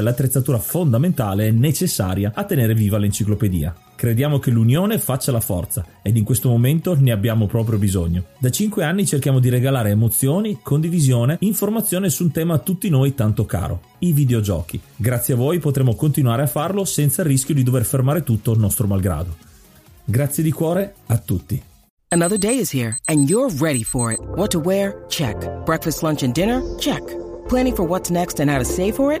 [0.00, 3.74] l'attrezzatura fondamentale necessaria a tenere viva l'enciclopedia.
[3.94, 8.24] Crediamo che l'unione faccia la forza ed in questo momento ne abbiamo proprio bisogno.
[8.38, 13.14] Da 5 anni cerchiamo di regalare emozioni, condivisione, informazione su un tema a tutti noi
[13.14, 14.80] tanto caro, i videogiochi.
[14.96, 18.58] Grazie a voi potremo continuare a farlo senza il rischio di dover fermare tutto il
[18.58, 19.36] nostro malgrado.
[20.02, 21.62] Grazie di cuore a tutti.
[22.08, 24.18] Another day is here and you're ready for it.
[24.34, 25.04] What to wear?
[25.08, 25.36] Check.
[25.64, 26.62] Breakfast, lunch and dinner?
[26.78, 27.02] Check.
[27.48, 29.20] Planning for what's next and how to save for it?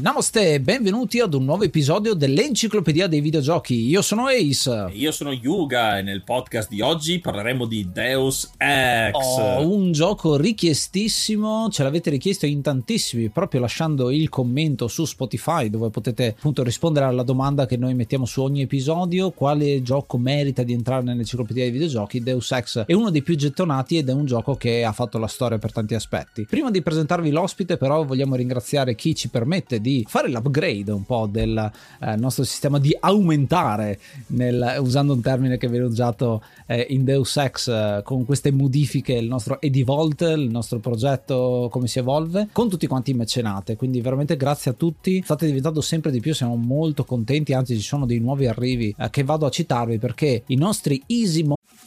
[0.00, 3.88] Namaste, benvenuti ad un nuovo episodio dell'Enciclopedia dei Videogiochi.
[3.88, 4.90] Io sono Ace.
[4.92, 9.12] Io sono Yuga e nel podcast di oggi parleremo di Deus Ex.
[9.12, 15.68] Oh, un gioco richiestissimo, ce l'avete richiesto in tantissimi, proprio lasciando il commento su Spotify
[15.68, 20.62] dove potete appunto rispondere alla domanda che noi mettiamo su ogni episodio, quale gioco merita
[20.62, 22.22] di entrare nell'Enciclopedia dei Videogiochi.
[22.22, 25.26] Deus Ex è uno dei più gettonati ed è un gioco che ha fatto la
[25.26, 26.46] storia per tanti aspetti.
[26.48, 31.04] Prima di presentarvi l'ospite però vogliamo ringraziare chi ci permette di di fare l'upgrade un
[31.04, 36.86] po' del eh, nostro sistema, di aumentare, nel, usando un termine che viene usato eh,
[36.90, 41.98] in Deus Ex, eh, con queste modifiche, il nostro Edivolt, il nostro progetto come si
[41.98, 43.76] evolve, con tutti quanti i mecenate.
[43.76, 47.82] Quindi veramente grazie a tutti, state diventando sempre di più, siamo molto contenti, anzi ci
[47.82, 51.44] sono dei nuovi arrivi eh, che vado a citarvi perché i nostri easy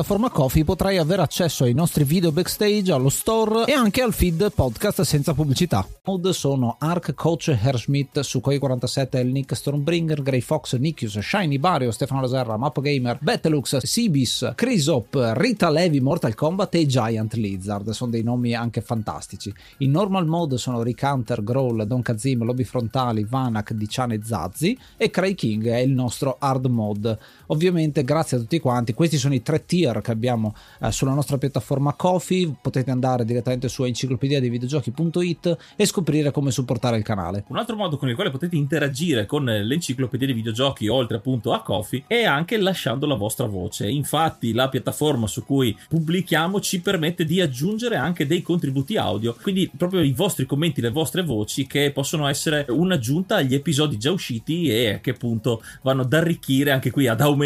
[0.00, 4.50] piattaforma Coffee potrai avere accesso ai nostri video backstage, allo store e anche al feed
[4.54, 5.86] podcast senza pubblicità.
[6.04, 11.90] Mod sono Ark, Coach, Herschmidt, Sukhoi 47, El Nick, Stormbringer, Grey Fox, Nikius, Shiny, Bario,
[11.90, 17.90] Stefano Laserra, Map Gamer, Betelux, Sibis, Crisop, Rita Levi, Mortal Kombat e Giant Lizard.
[17.90, 19.52] Sono dei nomi anche fantastici.
[19.78, 24.76] In normal mode sono Rick Hunter, Growl, Don Kazim, Lobby Frontali, Vanak, Dician e Zazzi
[24.96, 27.18] e Cray King è il nostro hard mode.
[27.50, 31.36] Ovviamente grazie a tutti quanti, questi sono i tre tier che abbiamo eh, sulla nostra
[31.36, 37.44] piattaforma Kofi, potete andare direttamente su enciclopedia dei videogiochi.it e scoprire come supportare il canale.
[37.48, 41.62] Un altro modo con il quale potete interagire con l'enciclopedia dei videogiochi, oltre appunto a
[41.62, 43.88] Kofi, è anche lasciando la vostra voce.
[43.88, 49.68] Infatti la piattaforma su cui pubblichiamo ci permette di aggiungere anche dei contributi audio, quindi
[49.76, 54.68] proprio i vostri commenti, le vostre voci che possono essere un'aggiunta agli episodi già usciti
[54.68, 57.38] e che appunto vanno ad arricchire anche qui, ad aumentare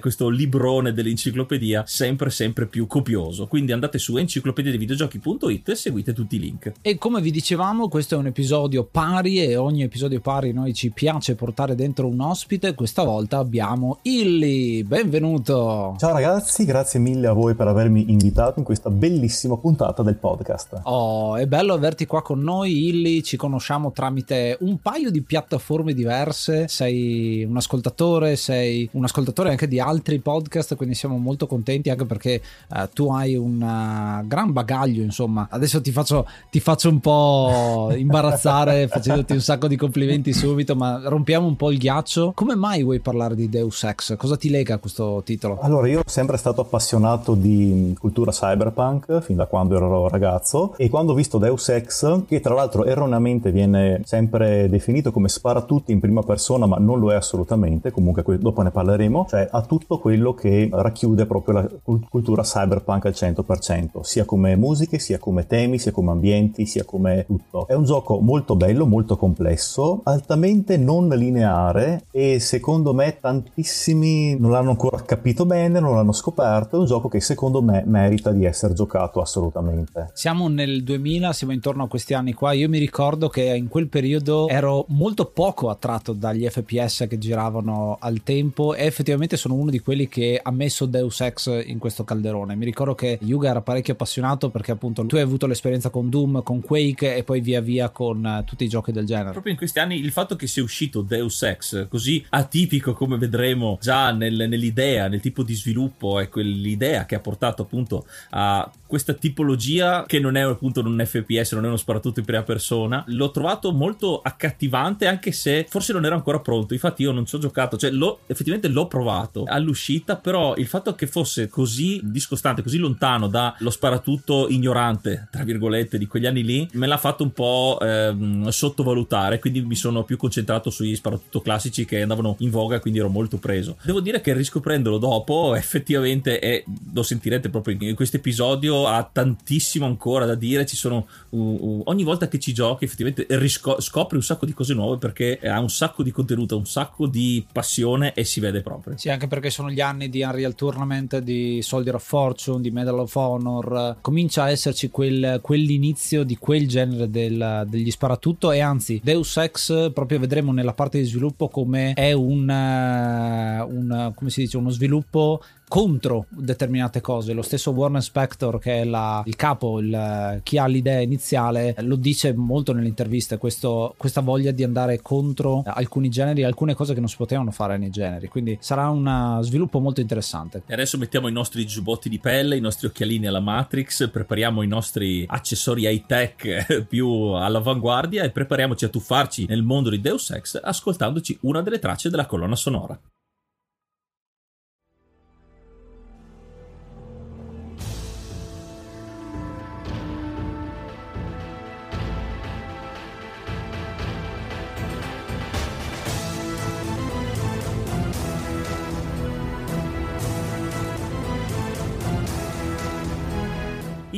[0.00, 3.46] questo librone dell'enciclopedia sempre sempre più copioso.
[3.46, 6.72] Quindi andate su enciclopediadevideogiochi.it e seguite tutti i link.
[6.80, 10.90] E come vi dicevamo, questo è un episodio pari e ogni episodio pari noi ci
[10.90, 12.74] piace portare dentro un ospite.
[12.74, 15.94] Questa volta abbiamo Illy, benvenuto.
[15.98, 20.80] Ciao ragazzi, grazie mille a voi per avermi invitato in questa bellissima puntata del podcast.
[20.84, 23.20] Oh, è bello averti qua con noi, Illy.
[23.20, 26.68] Ci conosciamo tramite un paio di piattaforme diverse.
[26.68, 32.04] Sei un ascoltatore, sei un ascoltatore anche di altri podcast, quindi siamo molto contenti anche
[32.04, 32.40] perché
[32.70, 35.48] uh, tu hai un uh, gran bagaglio, insomma.
[35.50, 41.00] Adesso ti faccio, ti faccio un po' imbarazzare facendoti un sacco di complimenti subito, ma
[41.04, 42.32] rompiamo un po' il ghiaccio.
[42.34, 44.16] Come mai vuoi parlare di Deus Ex?
[44.16, 45.58] Cosa ti lega a questo titolo?
[45.60, 50.88] Allora, io sono sempre stato appassionato di cultura cyberpunk fin da quando ero ragazzo e
[50.88, 55.92] quando ho visto Deus Ex, che tra l'altro erroneamente viene sempre definito come spara tutti
[55.92, 59.98] in prima persona, ma non lo è assolutamente, comunque dopo ne parleremo, cioè ha tutto
[59.98, 61.68] quello che racchiude proprio la
[62.08, 67.24] cultura cyberpunk al 100%, sia come musiche, sia come temi, sia come ambienti, sia come
[67.26, 67.66] tutto.
[67.66, 74.50] È un gioco molto bello, molto complesso, altamente non lineare e secondo me tantissimi non
[74.50, 78.44] l'hanno ancora capito bene, non l'hanno scoperto, è un gioco che secondo me merita di
[78.44, 80.10] essere giocato assolutamente.
[80.12, 83.88] Siamo nel 2000, siamo intorno a questi anni qua, io mi ricordo che in quel
[83.88, 89.70] periodo ero molto poco attratto dagli FPS che giravano al tempo e effettivamente sono uno
[89.70, 92.54] di quelli che ha messo Deus Ex in questo calderone.
[92.54, 96.42] Mi ricordo che Yuga era parecchio appassionato perché appunto tu hai avuto l'esperienza con Doom,
[96.42, 99.32] con Quake e poi via via con uh, tutti i giochi del genere.
[99.32, 103.76] Proprio in questi anni il fatto che sia uscito Deus Ex così atipico come vedremo
[103.82, 109.12] già nel, nell'idea, nel tipo di sviluppo è quell'idea che ha portato appunto a questa
[109.12, 113.30] tipologia che non è appunto un FPS, non è uno sparatutto in prima persona, l'ho
[113.30, 116.72] trovato molto accattivante anche se forse non era ancora pronto.
[116.72, 120.94] Infatti io non ci ho giocato, cioè l'ho, effettivamente l'ho provato all'uscita, però il fatto
[120.94, 126.68] che fosse così discostante, così lontano dallo sparatutto ignorante, tra virgolette, di quegli anni lì,
[126.72, 131.84] me l'ha fatto un po' ehm, sottovalutare, quindi mi sono più concentrato sugli sparatutto classici
[131.84, 133.76] che andavano in voga, quindi ero molto preso.
[133.82, 139.86] Devo dire che riscoprendolo dopo, effettivamente, è, lo sentirete proprio in questo episodio, ha tantissimo
[139.86, 140.66] ancora da dire.
[140.66, 144.52] Ci sono uh, uh, ogni volta che ci giochi, effettivamente risco- scopri un sacco di
[144.52, 148.60] cose nuove perché ha un sacco di contenuto, un sacco di passione e si vede
[148.60, 148.75] proprio.
[148.94, 152.98] Sì, anche perché sono gli anni di Unreal Tournament, di Soldier of Fortune, di Medal
[152.98, 153.98] of Honor.
[154.00, 159.92] Comincia a esserci quel, quell'inizio di quel genere del, degli sparatutto e anzi Deus Ex
[159.92, 165.42] proprio vedremo nella parte di sviluppo come è un, un come si dice uno sviluppo
[165.68, 167.32] contro determinate cose.
[167.32, 171.96] Lo stesso Warren Spector, che è la, il capo, il, chi ha l'idea iniziale, lo
[171.96, 177.00] dice molto nelle interviste: questo, questa voglia di andare contro alcuni generi, alcune cose che
[177.00, 178.28] non si potevano fare nei generi.
[178.28, 180.62] Quindi sarà un sviluppo molto interessante.
[180.66, 184.66] E adesso mettiamo i nostri giubbotti di pelle, i nostri occhialini alla Matrix, prepariamo i
[184.66, 190.60] nostri accessori high tech più all'avanguardia e prepariamoci a tuffarci nel mondo di Deus Ex
[190.62, 192.98] ascoltandoci una delle tracce della colonna sonora.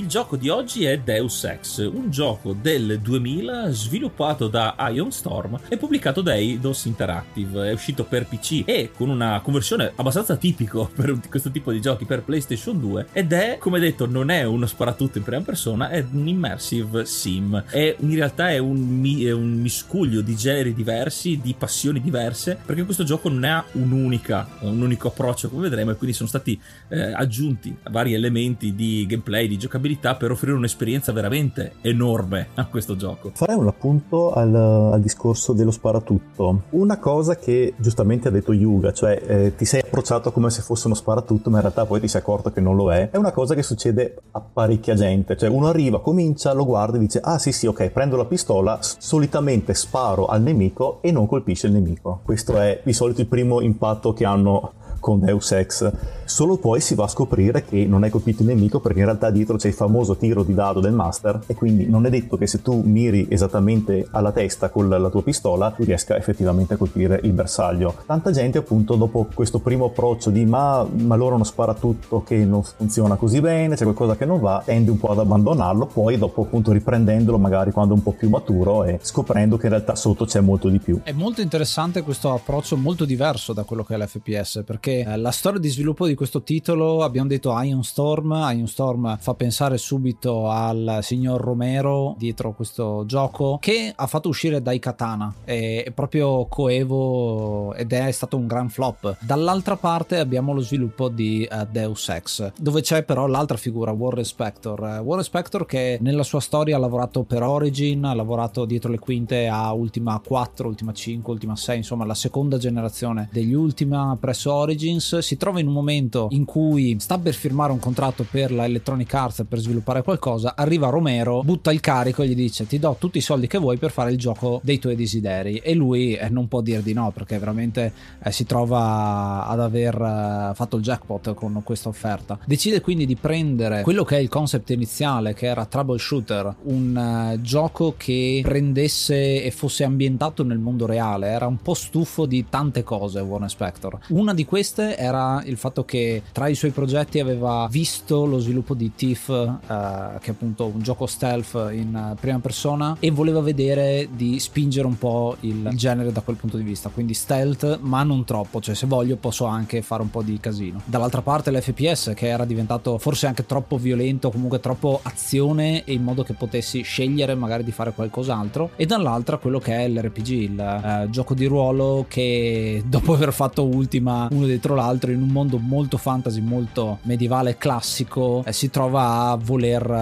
[0.08, 5.76] Gioco di oggi è Deus Ex, un gioco del 2000 sviluppato da Ion Storm e
[5.76, 7.68] pubblicato da Eidos Interactive.
[7.68, 12.06] È uscito per PC e con una conversione abbastanza tipico per questo tipo di giochi
[12.06, 16.02] per PlayStation 2 ed è, come detto, non è uno sparatutto in prima persona, è
[16.10, 17.62] un immersive sim.
[17.68, 22.84] È, in realtà è un, è un miscuglio di generi diversi, di passioni diverse, perché
[22.84, 26.58] questo gioco non ha un'unica, un unico approccio come vedremo e quindi sono stati
[26.88, 32.96] eh, aggiunti vari elementi di gameplay, di giocabilità per offrire un'esperienza veramente enorme a questo
[32.96, 33.30] gioco.
[33.34, 36.62] Farei un appunto al, al discorso dello sparatutto.
[36.70, 40.86] Una cosa che giustamente ha detto Yuga, cioè eh, ti sei approcciato come se fosse
[40.86, 43.32] uno sparatutto, ma in realtà poi ti sei accorto che non lo è, è una
[43.32, 45.36] cosa che succede a parecchia gente.
[45.36, 48.78] Cioè uno arriva, comincia, lo guarda e dice ah sì sì ok, prendo la pistola,
[48.80, 52.20] solitamente sparo al nemico e non colpisce il nemico.
[52.24, 55.90] Questo è di solito il primo impatto che hanno con Deus Ex.
[56.28, 59.30] Solo poi si va a scoprire che non hai colpito il nemico perché in realtà
[59.30, 62.46] dietro c'è il famoso tiro di dado del master e quindi non è detto che
[62.46, 67.18] se tu miri esattamente alla testa con la tua pistola tu riesca effettivamente a colpire
[67.22, 67.94] il bersaglio.
[68.04, 72.44] Tanta gente appunto dopo questo primo approccio di ma, ma loro non spara tutto che
[72.44, 76.18] non funziona così bene, c'è qualcosa che non va, tende un po' ad abbandonarlo, poi
[76.18, 79.94] dopo appunto riprendendolo magari quando è un po' più maturo e scoprendo che in realtà
[79.94, 81.00] sotto c'è molto di più.
[81.02, 85.30] È molto interessante questo approccio molto diverso da quello che è l'FPS perché eh, la
[85.30, 88.32] storia di sviluppo di questo titolo abbiamo detto Ion Storm.
[88.54, 94.60] Ion Storm fa pensare subito al signor Romero dietro questo gioco che ha fatto uscire
[94.60, 95.32] dai Katana.
[95.44, 99.18] È proprio coevo ed è stato un gran flop.
[99.20, 104.24] Dall'altra parte abbiamo lo sviluppo di uh, Deus Ex dove c'è però l'altra figura Warren
[104.24, 108.90] Spector uh, Warren Spector che nella sua storia ha lavorato per Origin ha lavorato dietro
[108.90, 114.16] le quinte a Ultima 4 Ultima 5 Ultima 6 insomma la seconda generazione degli Ultima
[114.18, 115.18] presso Origin Origins.
[115.18, 119.12] Si trova in un momento in cui sta per firmare un contratto per la Electronic
[119.12, 123.18] Arts per sviluppare qualcosa, arriva Romero, butta il carico e gli dice ti do tutti
[123.18, 126.48] i soldi che vuoi per fare il gioco dei tuoi desideri e lui eh, non
[126.48, 131.34] può dire di no perché veramente eh, si trova ad aver eh, fatto il jackpot
[131.34, 132.38] con questa offerta.
[132.44, 137.40] Decide quindi di prendere quello che è il concept iniziale che era Troubleshooter, un uh,
[137.40, 142.82] gioco che prendesse e fosse ambientato nel mondo reale, era un po' stufo di tante
[142.82, 143.98] cose Warren Spector.
[144.08, 145.97] Una di queste era il fatto che
[146.32, 150.82] tra i suoi progetti aveva visto lo sviluppo di Thief, uh, che è appunto un
[150.82, 156.12] gioco stealth in prima persona e voleva vedere di spingere un po' il, il genere
[156.12, 159.82] da quel punto di vista, quindi stealth ma non troppo, cioè se voglio posso anche
[159.82, 160.80] fare un po' di casino.
[160.84, 166.02] Dall'altra parte l'FPS che era diventato forse anche troppo violento, comunque troppo azione e in
[166.02, 168.70] modo che potessi scegliere magari di fare qualcos'altro.
[168.76, 173.64] E dall'altra quello che è l'RPG, il eh, gioco di ruolo che dopo aver fatto
[173.64, 179.30] Ultima uno dietro l'altro in un mondo molto fantasy, molto medievale classico, eh, si trova
[179.30, 179.94] a voler eh,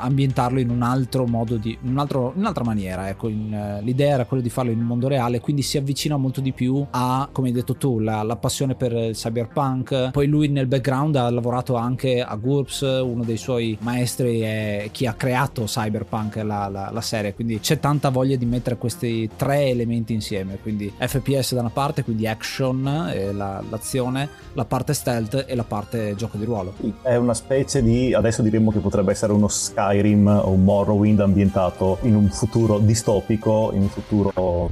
[0.00, 4.24] ambientarlo in un altro modo di un altro, un'altra maniera, ecco, in, eh, l'idea era
[4.26, 7.48] quella di farlo in un mondo reale, quindi si avvicina molto di più a, come
[7.48, 11.76] hai detto tu, la, la passione per il cyberpunk, poi lui nel background ha lavorato
[11.76, 17.00] anche a GURPS, uno dei suoi maestri è chi ha creato Cyberpunk, la, la, la
[17.00, 21.70] serie, quindi c'è tanta voglia di mettere questi tre elementi insieme, quindi FPS da una
[21.70, 26.74] parte, quindi action, e la, l'azione, la parte stealth e la parte gioco di ruolo.
[27.02, 31.98] È una specie di, adesso diremmo che potrebbe essere uno Skyrim o un Morrowind ambientato
[32.02, 34.70] in un futuro distopico, in un futuro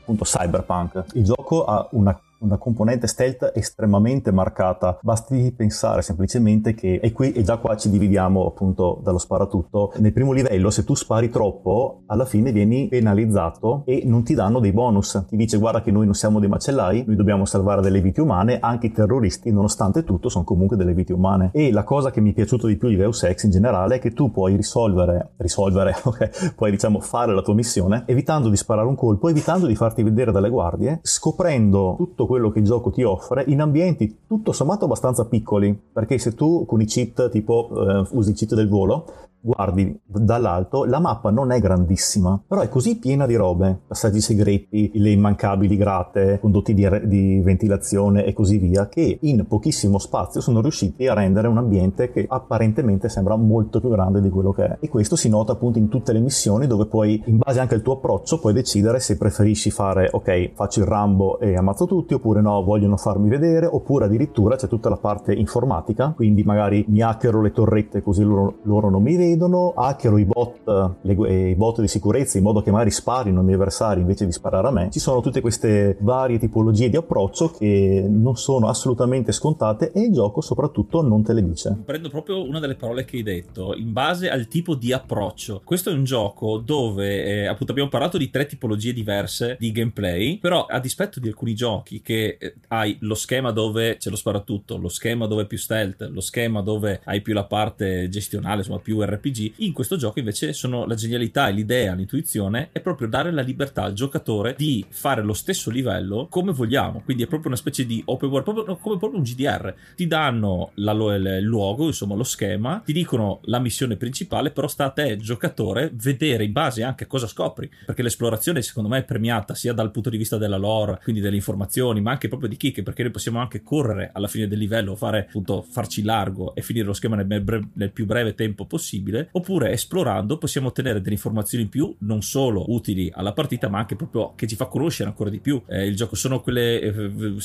[0.00, 1.04] appunto cyberpunk.
[1.14, 4.98] Il gioco ha una una componente stealth estremamente marcata.
[5.02, 10.12] Basti pensare semplicemente che, e qui e già qua ci dividiamo appunto dallo sparatutto, nel
[10.12, 14.72] primo livello se tu spari troppo, alla fine vieni penalizzato e non ti danno dei
[14.72, 15.24] bonus.
[15.28, 18.58] Ti dice guarda che noi non siamo dei macellai, noi dobbiamo salvare delle vite umane,
[18.60, 21.50] anche i terroristi nonostante tutto sono comunque delle vite umane.
[21.52, 23.98] E la cosa che mi è piaciuto di più di Deus Ex in generale è
[23.98, 28.86] che tu puoi risolvere, risolvere, ok, puoi diciamo fare la tua missione evitando di sparare
[28.86, 33.02] un colpo, evitando di farti vedere dalle guardie, scoprendo tutto quello che il gioco ti
[33.02, 38.06] offre in ambienti tutto sommato abbastanza piccoli, perché se tu con i cheat tipo eh,
[38.12, 39.06] usi il cheat del volo,
[39.40, 44.90] guardi dall'alto, la mappa non è grandissima, però è così piena di robe, passaggi segreti,
[44.94, 50.60] le immancabili grate, condotti di, di, ventilazione e così via, che in pochissimo spazio sono
[50.60, 54.76] riusciti a rendere un ambiente che apparentemente sembra molto più grande di quello che è.
[54.80, 57.82] E questo si nota appunto in tutte le missioni dove poi, in base anche al
[57.82, 62.40] tuo approccio, puoi decidere se preferisci fare, ok, faccio il Rambo e ammazzo tutti, oppure
[62.40, 67.40] no, vogliono farmi vedere, oppure addirittura c'è tutta la parte informatica, quindi magari mi hackero
[67.40, 71.80] le torrette così loro, loro non mi vedono, vedono, hackero i bot, le, i bot
[71.80, 74.88] di sicurezza in modo che magari sparino ai miei avversari invece di sparare a me.
[74.90, 80.12] Ci sono tutte queste varie tipologie di approccio che non sono assolutamente scontate e il
[80.12, 81.76] gioco soprattutto non te le dice.
[81.84, 85.60] Prendo proprio una delle parole che hai detto, in base al tipo di approccio.
[85.64, 90.38] Questo è un gioco dove eh, appunto abbiamo parlato di tre tipologie diverse di gameplay,
[90.38, 94.76] però a dispetto di alcuni giochi che eh, hai lo schema dove c'è lo sparatutto,
[94.76, 98.78] lo schema dove è più stealth, lo schema dove hai più la parte gestionale, insomma
[98.78, 99.54] più RPG RPG.
[99.56, 103.82] In questo gioco invece sono la genialità e l'idea, l'intuizione è proprio dare la libertà
[103.82, 107.02] al giocatore di fare lo stesso livello come vogliamo.
[107.04, 109.74] Quindi è proprio una specie di open world, proprio, come proprio un GDR.
[109.96, 114.86] Ti danno la, il luogo, insomma lo schema, ti dicono la missione principale, però sta
[114.86, 117.70] a te, giocatore, vedere in base anche a cosa scopri.
[117.86, 121.36] Perché l'esplorazione secondo me è premiata sia dal punto di vista della lore, quindi delle
[121.36, 124.94] informazioni, ma anche proprio di kick, perché noi possiamo anche correre alla fine del livello,
[124.94, 129.28] fare appunto farci largo e finire lo schema nel, nel più breve tempo possibile possibile,
[129.32, 133.96] oppure esplorando possiamo ottenere delle informazioni in più, non solo utili alla partita, ma anche
[133.96, 136.14] proprio che ci fa conoscere ancora di più eh, il gioco.
[136.14, 137.36] Sono quelle, eh,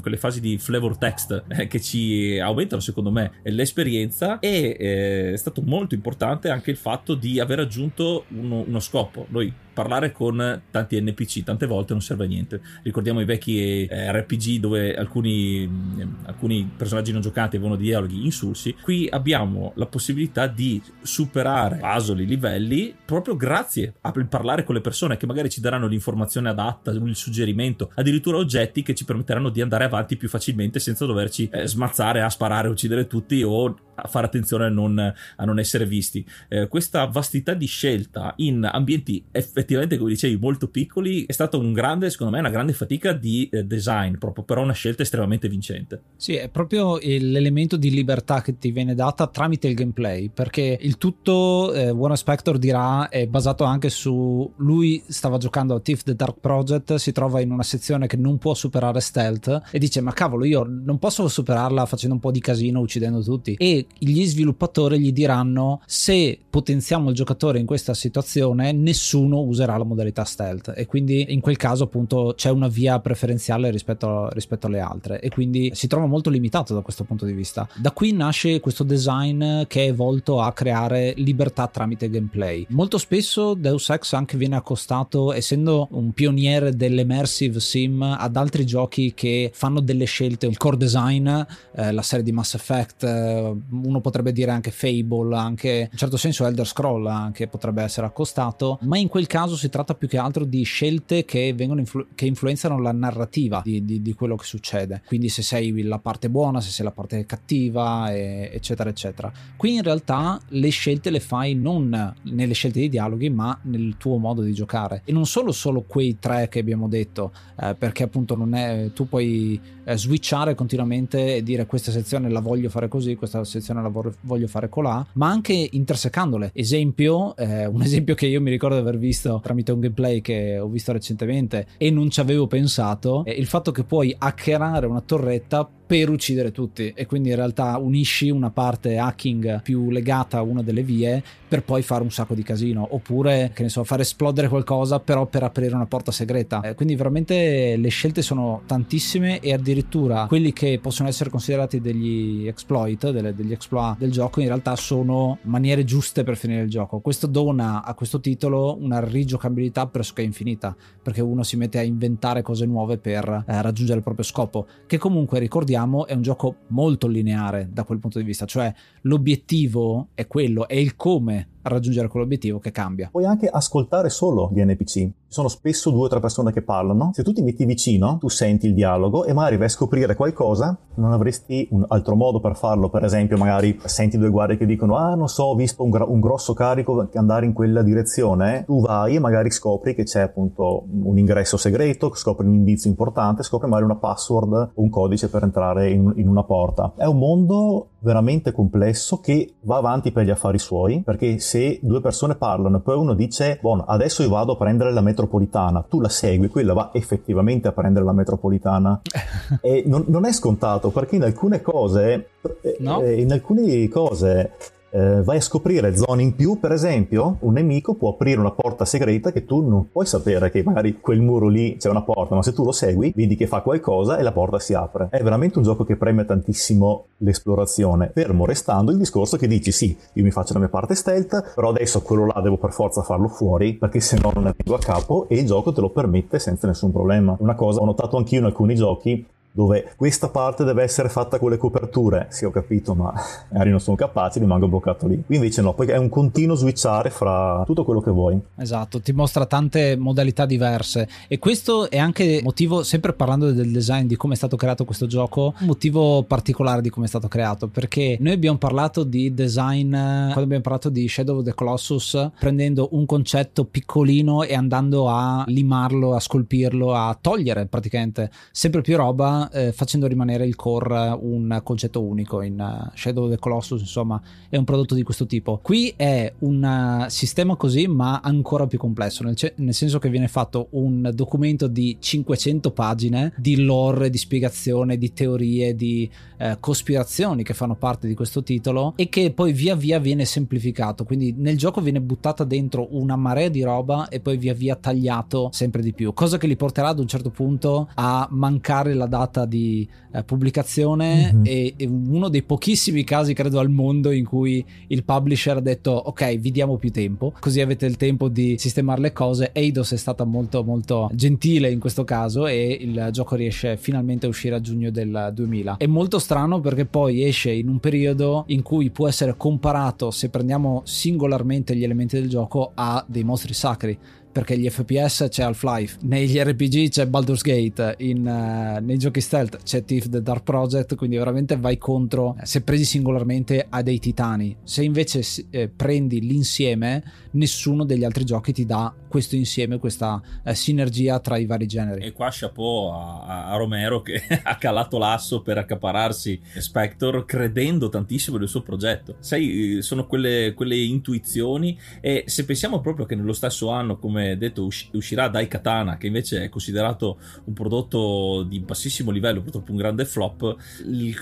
[0.00, 5.36] quelle fasi di flavor text eh, che ci aumentano, secondo me, l'esperienza e eh, è
[5.36, 9.26] stato molto importante anche il fatto di aver aggiunto uno, uno scopo.
[9.28, 12.60] Noi parlare con tanti NPC tante volte non serve a niente.
[12.82, 18.74] Ricordiamo i vecchi eh, RPG dove alcuni, mm, alcuni, personaggi non giocanti avevano dialoghi insulsi.
[18.80, 25.16] Qui abbiamo la possibilità di superare puzzle, livelli, proprio grazie a parlare con le persone
[25.16, 29.84] che magari ci daranno l'informazione adatta, il suggerimento, addirittura oggetti che ci permetteranno di andare
[29.84, 33.76] avanti più facilmente senza doverci eh, smazzare a sparare, uccidere tutti o
[34.08, 36.24] fare attenzione a non, a non essere visti.
[36.48, 41.72] Eh, questa vastità di scelta in ambienti effettivamente, come dicevi, molto piccoli è stata un
[41.72, 46.02] grande, secondo me, una grande fatica di eh, design, proprio però una scelta estremamente vincente.
[46.16, 50.98] Sì, è proprio l'elemento di libertà che ti viene data tramite il gameplay, perché il
[50.98, 56.14] tutto, eh, Warren Spector dirà, è basato anche su lui stava giocando a Thief the
[56.14, 60.12] Dark Project, si trova in una sezione che non può superare stealth e dice "Ma
[60.12, 63.54] cavolo, io non posso superarla facendo un po' di casino, uccidendo tutti".
[63.58, 69.84] E gli sviluppatori gli diranno "Se potenziamo il giocatore in questa situazione, nessuno userà la
[69.84, 74.80] modalità stealth" e quindi in quel caso appunto c'è una via preferenziale rispetto, rispetto alle
[74.80, 77.68] altre e quindi si trova molto limitato da questo punto di vista.
[77.76, 82.66] Da qui nasce questo design che è volto a creare libertà tramite gameplay.
[82.70, 89.12] Molto spesso Deus Ex anche viene accostato, essendo un pioniere dell'immersive sim, ad altri giochi
[89.14, 93.54] che fanno delle scelte, il core design, eh, la serie di Mass Effect, eh,
[93.84, 98.78] uno potrebbe dire anche Fable, anche in certo senso Elder Scroll anche potrebbe essere accostato,
[98.82, 102.26] ma in quel caso si tratta più che altro di scelte che, vengono influ- che
[102.26, 105.02] influenzano la narrativa di, di, di, quello che succede.
[105.06, 109.32] Quindi se sei la parte buona, se sei la parte cattiva, e, eccetera, eccetera.
[109.56, 114.18] Qui in realtà le scelte le fai non nelle scelte di dialoghi, ma nel tuo
[114.18, 115.02] modo di giocare.
[115.04, 119.08] E non solo solo quei tre che abbiamo detto, eh, perché appunto non è tu
[119.08, 123.90] puoi eh, switchare continuamente e dire questa sezione la voglio fare così, questa sezione la
[124.22, 126.50] voglio fare colà, ma anche intersecandole.
[126.54, 130.58] Esempio, eh, un esempio che io mi ricordo di aver visto tramite un gameplay che
[130.58, 135.00] ho visto recentemente e non ci avevo pensato, è il fatto che puoi hackerare una
[135.00, 136.92] torretta per uccidere tutti.
[136.94, 141.64] E quindi in realtà unisci una parte hacking più legata a una delle vie per
[141.64, 142.86] poi fare un sacco di casino.
[142.92, 146.60] Oppure che ne so fare esplodere qualcosa però per aprire una porta segreta.
[146.60, 152.46] Eh, quindi veramente le scelte sono tantissime e addirittura quelli che possono essere considerati degli
[152.46, 157.00] exploit delle, degli exploit del gioco in realtà sono maniere giuste per finire il gioco.
[157.00, 162.42] Questo dona a questo titolo una rigiocabilità pressoché infinita perché uno si mette a inventare
[162.42, 164.66] cose nuove per eh, raggiungere il proprio scopo.
[164.86, 168.72] Che comunque ricordiamo vediamo è un gioco molto lineare da quel punto di vista, cioè
[169.02, 173.08] l'obiettivo è quello, è il come raggiungere quell'obiettivo che cambia.
[173.10, 175.10] Puoi anche ascoltare solo gli NPC.
[175.32, 177.10] Sono spesso due o tre persone che parlano.
[177.12, 180.76] Se tu ti metti vicino, tu senti il dialogo e magari vai a scoprire qualcosa,
[180.96, 182.90] non avresti un altro modo per farlo.
[182.90, 186.04] Per esempio, magari senti due guardie che dicono: Ah, non so, ho visto un, gra-
[186.04, 188.64] un grosso carico andare in quella direzione.
[188.66, 193.44] Tu vai e magari scopri che c'è appunto un ingresso segreto, scopri un indizio importante,
[193.44, 196.92] scopri magari una password o un codice per entrare in, in una porta.
[196.96, 202.00] È un mondo veramente complesso che va avanti per gli affari suoi, perché se due
[202.00, 206.00] persone parlano e poi uno dice, buono, adesso io vado a prendere la metropolitana, tu
[206.00, 209.00] la segui, quella va effettivamente a prendere la metropolitana.
[209.60, 212.30] e non, non, è scontato, perché in alcune cose,
[212.78, 213.02] no?
[213.02, 214.52] eh, in alcune cose
[214.90, 218.84] eh, vai a scoprire zone in più, per esempio, un nemico può aprire una porta
[218.84, 222.42] segreta che tu non puoi sapere che magari quel muro lì c'è una porta, ma
[222.42, 225.08] se tu lo segui, vedi che fa qualcosa e la porta si apre.
[225.10, 229.96] È veramente un gioco che premia tantissimo l'esplorazione, fermo restando il discorso che dici sì,
[230.14, 233.28] io mi faccio la mia parte stealth, però adesso quello là devo per forza farlo
[233.28, 236.66] fuori, perché se no non arrivo a capo e il gioco te lo permette senza
[236.66, 237.36] nessun problema.
[237.38, 241.50] Una cosa ho notato anch'io in alcuni giochi dove questa parte deve essere fatta con
[241.50, 242.26] le coperture.
[242.30, 243.12] Sì, ho capito, ma
[243.50, 245.22] magari non sono capace, rimango bloccato lì.
[245.24, 248.38] Qui invece no, poi è un continuo switchare fra tutto quello che vuoi.
[248.56, 254.06] Esatto, ti mostra tante modalità diverse e questo è anche motivo, sempre parlando del design,
[254.06, 257.68] di come è stato creato questo gioco, un motivo particolare di come è stato creato,
[257.68, 262.88] perché noi abbiamo parlato di design quando abbiamo parlato di Shadow of the Colossus, prendendo
[262.92, 269.39] un concetto piccolino e andando a limarlo, a scolpirlo, a togliere praticamente sempre più roba
[269.52, 274.20] eh, facendo rimanere il core un concetto unico in uh, Shadow of the Colossus insomma
[274.48, 275.58] è un prodotto di questo tipo.
[275.62, 276.62] Qui è un
[277.04, 281.10] uh, sistema così ma ancora più complesso nel, ce- nel, senso che viene fatto un
[281.14, 287.74] documento di 500 pagine di lore di spiegazione di teorie di uh, cospirazioni che fanno
[287.74, 291.04] parte di questo titolo e che poi via via viene semplificato.
[291.04, 295.48] Quindi nel gioco viene buttata dentro una marea di roba e poi via via tagliato
[295.52, 299.20] sempre di più cosa che li porterà ad un certo punto a mancare la data
[299.30, 301.44] data di eh, pubblicazione mm-hmm.
[301.46, 305.92] e, e, uno dei pochissimi casi credo al mondo in cui il publisher ha detto
[305.92, 309.50] ok vi diamo più tempo così avete il tempo di sistemare le cose.
[309.52, 314.28] Eidos è stata molto molto gentile in questo caso e il gioco riesce finalmente a
[314.28, 318.62] uscire a giugno del 2000 è molto strano perché poi esce in un periodo in
[318.62, 323.96] cui può essere comparato se prendiamo singolarmente gli elementi del gioco a dei mostri sacri
[324.32, 329.62] perché gli FPS c'è Half-Life, negli RPG c'è Baldur's Gate, in, uh, nei giochi stealth
[329.62, 334.56] c'è Thief the Dark Project, quindi veramente vai contro, se presi singolarmente, a dei titani.
[334.62, 340.54] Se invece eh, prendi l'insieme, nessuno degli altri giochi ti dà questo insieme, questa eh,
[340.54, 342.04] sinergia tra i vari generi.
[342.04, 348.36] E qua chapeau a, a Romero che ha calato l'asso per accapararsi Spector credendo tantissimo
[348.36, 349.16] nel suo progetto.
[349.20, 354.68] Sai, sono quelle, quelle intuizioni e se pensiamo proprio che nello stesso anno, come detto,
[354.92, 360.04] uscirà Dai Katana, che invece è considerato un prodotto di bassissimo livello, purtroppo un grande
[360.04, 360.56] flop,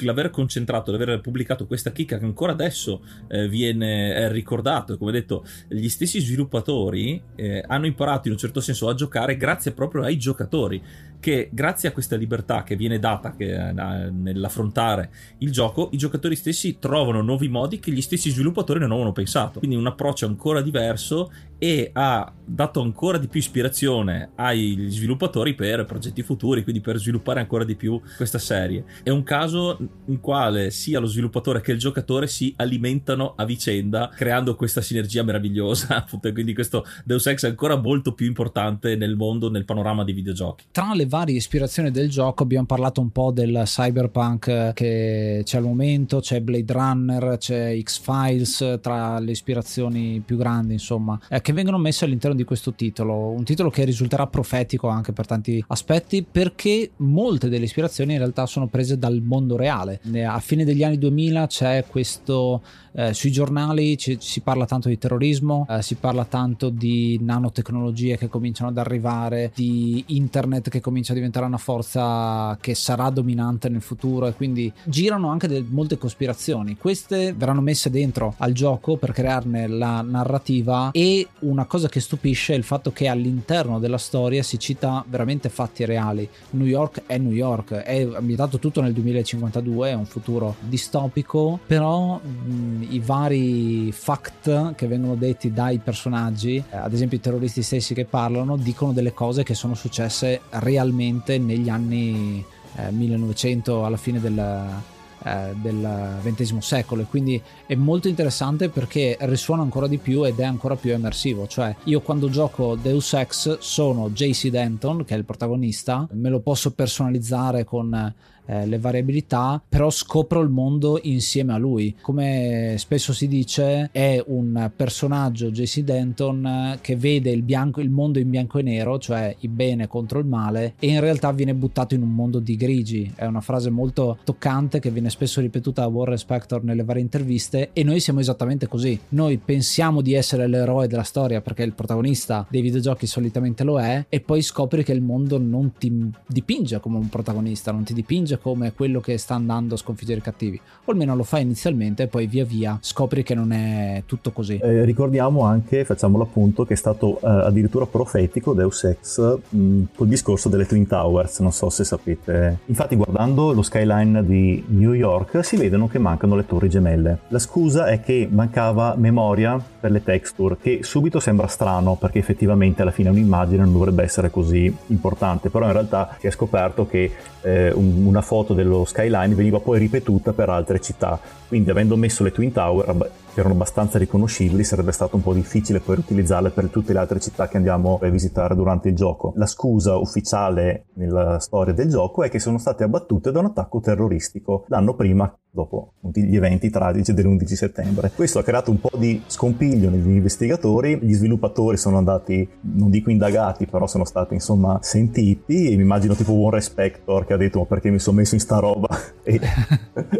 [0.00, 5.44] l'aver concentrato, l'aver pubblicato questa chicca che ancora adesso eh, viene ricordato, e come detto,
[5.68, 10.16] gli stessi sviluppatori eh, hanno imparato in un certo senso a giocare grazie proprio ai
[10.16, 10.80] giocatori
[11.20, 16.36] che grazie a questa libertà che viene data che, eh, nell'affrontare il gioco, i giocatori
[16.36, 19.58] stessi trovano nuovi modi che gli stessi sviluppatori non avevano pensato.
[19.58, 25.84] Quindi un approccio ancora diverso e ha dato ancora di più ispirazione agli sviluppatori per
[25.84, 28.84] progetti futuri, quindi per sviluppare ancora di più questa serie.
[29.02, 29.76] È un caso
[30.06, 35.24] in quale sia lo sviluppatore che il giocatore si alimentano a vicenda, creando questa sinergia
[35.24, 35.96] meravigliosa.
[36.08, 40.14] Appunto, quindi questo Deus Ex è ancora molto più importante nel mondo, nel panorama dei
[40.14, 40.66] videogiochi.
[40.70, 45.64] Tra le varie ispirazioni del gioco abbiamo parlato un po' del cyberpunk che c'è al
[45.64, 51.18] momento, c'è Blade Runner, c'è X-Files tra le ispirazioni più grandi, insomma.
[51.28, 55.26] Eh, che vengono messe all'interno di questo titolo, un titolo che risulterà profetico anche per
[55.26, 60.00] tanti aspetti perché molte delle ispirazioni in realtà sono prese dal mondo reale.
[60.26, 62.62] A fine degli anni 2000 c'è questo
[62.98, 68.16] eh, sui giornali ci, si parla tanto di terrorismo, eh, si parla tanto di nanotecnologie
[68.16, 73.68] che cominciano ad arrivare, di internet che comincia a diventare una forza che sarà dominante
[73.68, 76.76] nel futuro e quindi girano anche del, molte cospirazioni.
[76.76, 82.54] Queste verranno messe dentro al gioco per crearne la narrativa e una cosa che stupisce
[82.54, 86.28] è il fatto che all'interno della storia si cita veramente fatti reali.
[86.50, 92.16] New York è New York, è ambientato tutto nel 2052, è un futuro distopico, però
[92.16, 97.94] mh, i vari fact che vengono detti dai personaggi, eh, ad esempio i terroristi stessi
[97.94, 102.44] che parlano, dicono delle cose che sono successe realmente negli anni
[102.76, 104.82] eh, 1900 alla fine del
[105.24, 107.02] eh, del XX secolo.
[107.02, 111.48] E quindi è molto interessante perché risuona ancora di più ed è ancora più immersivo.
[111.48, 116.06] Cioè io quando gioco Deus Ex sono JC Denton che è il protagonista.
[116.12, 118.14] Me lo posso personalizzare con
[118.48, 121.94] eh, le variabilità, però scopro il mondo insieme a lui.
[122.00, 128.18] Come spesso si dice, è un personaggio JC Denton che vede il, bianco, il mondo
[128.18, 131.94] in bianco e nero, cioè il bene contro il male, e in realtà viene buttato
[131.94, 133.12] in un mondo di grigi.
[133.14, 137.70] È una frase molto toccante che viene spesso ripetuta da Warren Spector nelle varie interviste,
[137.72, 138.98] e noi siamo esattamente così.
[139.10, 144.06] Noi pensiamo di essere l'eroe della storia perché il protagonista dei videogiochi solitamente lo è,
[144.08, 148.37] e poi scopri che il mondo non ti dipinge come un protagonista, non ti dipinge
[148.38, 152.06] come quello che sta andando a sconfiggere i cattivi, o almeno lo fa inizialmente e
[152.06, 154.58] poi via via scopri che non è tutto così.
[154.58, 160.08] Eh, ricordiamo anche, facciamo l'appunto, che è stato eh, addirittura profetico Deus Ex mh, col
[160.08, 162.58] discorso delle Twin Towers, non so se sapete.
[162.66, 167.18] Infatti guardando lo skyline di New York si vedono che mancano le torri gemelle.
[167.28, 172.82] La scusa è che mancava memoria per le texture, che subito sembra strano perché effettivamente
[172.82, 177.12] alla fine un'immagine non dovrebbe essere così importante, però in realtà si è scoperto che
[177.42, 182.30] eh, una foto dello skyline veniva poi ripetuta per altre città, quindi avendo messo le
[182.30, 186.92] Twin Tower che erano abbastanza riconoscibili, sarebbe stato un po' difficile poi utilizzarle per tutte
[186.92, 189.32] le altre città che andiamo a visitare durante il gioco.
[189.36, 193.78] La scusa ufficiale nella storia del gioco è che sono state abbattute da un attacco
[193.80, 198.12] terroristico l'anno prima dopo gli eventi tragici dell'11 settembre.
[198.14, 203.10] Questo ha creato un po' di scompiglio negli investigatori, gli sviluppatori sono andati, non dico
[203.10, 207.60] indagati, però sono stati insomma sentiti e mi immagino tipo un Respector che ha detto
[207.60, 208.88] ma perché mi sono messo in sta roba
[209.24, 209.40] e,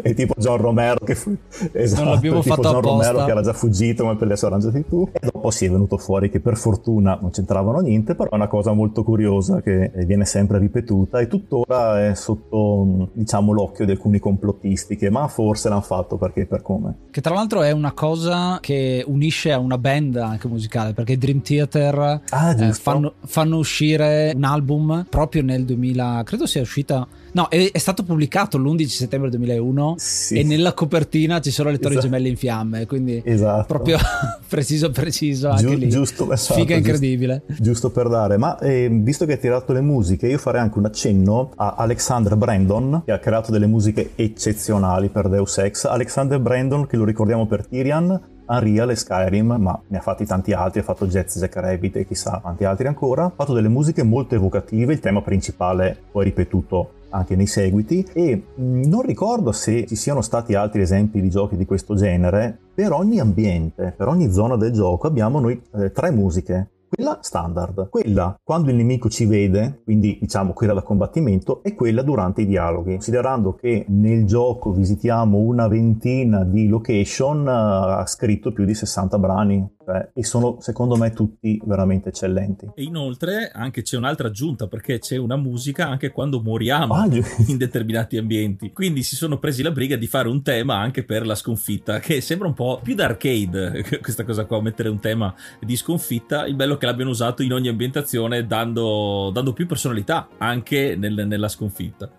[0.01, 1.35] e tipo John Romero che fu,
[1.71, 3.08] esatto, non l'abbiamo tipo fatto John apposta.
[3.11, 5.07] Romero che era già fuggito come per le arrangiati tu.
[5.11, 8.47] E dopo si è venuto fuori che per fortuna non c'entravano niente però è una
[8.47, 14.19] cosa molto curiosa che viene sempre ripetuta e tuttora è sotto diciamo l'occhio di alcuni
[14.19, 16.95] complottisti che ma forse l'hanno fatto perché per come.
[17.11, 21.41] Che tra l'altro è una cosa che unisce a una band anche musicale perché Dream
[21.41, 27.47] Theater ah, eh, fanno, fanno uscire un album proprio nel 2000, credo sia uscita No,
[27.47, 30.39] è, è, stato pubblicato l'11 settembre 2001 sì.
[30.39, 32.07] e nella copertina ci sono le torri esatto.
[32.07, 33.65] gemelle in fiamme, quindi esatto.
[33.65, 33.97] proprio
[34.47, 35.89] preciso preciso anche Giu- lì.
[35.89, 37.43] Giusto, esatto, Figa incredibile.
[37.45, 40.77] Giusto, giusto, per dare, ma eh, visto che hai tirato le musiche, io farei anche
[40.77, 45.85] un accenno a Alexander Brandon, che ha creato delle musiche eccezionali per Deus Ex.
[45.85, 50.53] Alexander Brandon, che lo ricordiamo per Tyrion, Unreal e Skyrim, ma ne ha fatti tanti
[50.53, 53.25] altri, ha fatto Jazz Jack Rabbit e chissà quanti altri ancora.
[53.25, 58.41] Ha fatto delle musiche molto evocative, il tema principale poi ripetuto anche nei seguiti e
[58.59, 62.57] mm, non ricordo se ci siano stati altri esempi di giochi di questo genere.
[62.73, 67.87] Per ogni ambiente, per ogni zona del gioco abbiamo noi eh, tre musiche quella standard,
[67.89, 72.47] quella quando il nemico ci vede, quindi diciamo quella da combattimento, e quella durante i
[72.47, 72.93] dialoghi.
[72.93, 79.19] Considerando che nel gioco visitiamo una ventina di location, eh, ha scritto più di 60
[79.19, 82.69] brani cioè, e sono secondo me tutti veramente eccellenti.
[82.75, 87.07] E inoltre anche c'è un'altra aggiunta perché c'è una musica anche quando moriamo ah,
[87.47, 88.71] in determinati ambienti.
[88.71, 92.21] Quindi si sono presi la briga di fare un tema anche per la sconfitta, che
[92.21, 96.45] sembra un po' più da arcade questa cosa qua, mettere un tema di sconfitta.
[96.45, 101.25] Il bello è che l'abbiano usato in ogni ambientazione dando, dando più personalità anche nel,
[101.25, 102.11] nella sconfitta.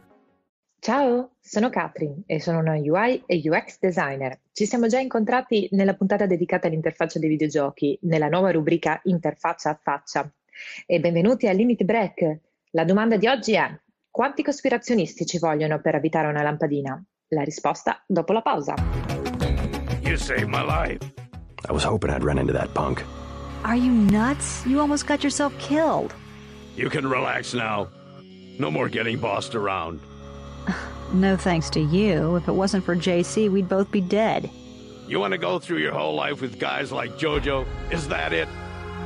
[0.81, 4.39] Ciao, sono Katrin e sono una UI e UX designer.
[4.53, 9.81] Ci siamo già incontrati nella puntata dedicata all'interfaccia dei videogiochi, nella nuova rubrica Interfaccia a
[9.83, 10.33] faccia.
[10.87, 12.39] E benvenuti a Limit Break.
[12.71, 13.69] La domanda di oggi è:
[14.09, 17.05] quanti cospirazionisti ci vogliono per abitare una lampadina?
[17.31, 18.75] La risposta dopo la pausa.
[20.03, 21.05] You saved my life.
[21.69, 23.05] I was hoping I'd run into that punk.
[23.63, 24.65] Are you nuts?
[24.67, 26.15] You almost got yourself killed.
[26.77, 27.89] You can relax now.
[28.61, 29.99] No more getting bossed around.
[31.13, 32.37] No thanks to you.
[32.37, 34.49] If it wasn't for JC, we'd both be dead.
[35.09, 37.67] You want to go through your whole life with guys like JoJo?
[37.91, 38.49] Is that it?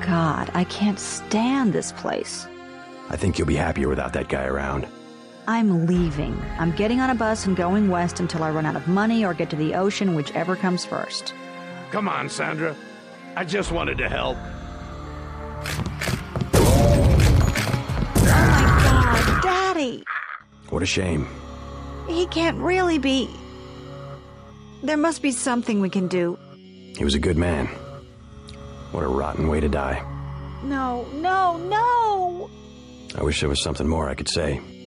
[0.02, 2.46] God, I can't stand this place.
[3.08, 4.86] I think you'll be happier without that guy around.
[5.46, 6.38] I'm leaving.
[6.58, 9.32] I'm getting on a bus and going west until I run out of money or
[9.34, 11.32] get to the ocean, whichever comes first.
[11.90, 12.74] Come on, Sandra.
[13.36, 14.36] I just wanted to help.
[16.56, 20.04] Oh my god, Daddy!
[20.68, 21.28] What a shame.
[22.06, 23.28] He can't really be.
[24.82, 26.38] There must be something we can do.
[26.96, 27.66] He was a good man.
[28.92, 30.04] What a rotten way to die.
[30.62, 32.50] No, no, no!
[33.16, 34.60] I wish there was something more I could say.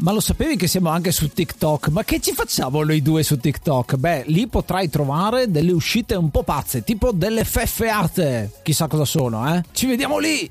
[0.00, 1.88] Ma lo sapevi che siamo anche su TikTok?
[1.88, 3.96] Ma che ci facciamo noi due su TikTok?
[3.96, 8.50] Beh, lì potrai trovare delle uscite un po' pazze, tipo delle feffeate.
[8.62, 9.62] Chissà cosa sono, eh?
[9.72, 10.50] Ci vediamo lì!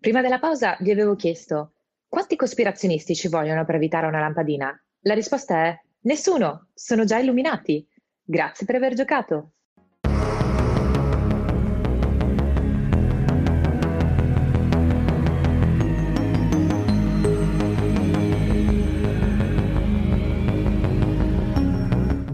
[0.00, 1.72] Prima della pausa vi avevo chiesto
[2.08, 4.74] quanti cospirazionisti ci vogliono per evitare una lampadina?
[5.00, 7.86] La risposta è nessuno, sono già illuminati.
[8.22, 9.52] Grazie per aver giocato.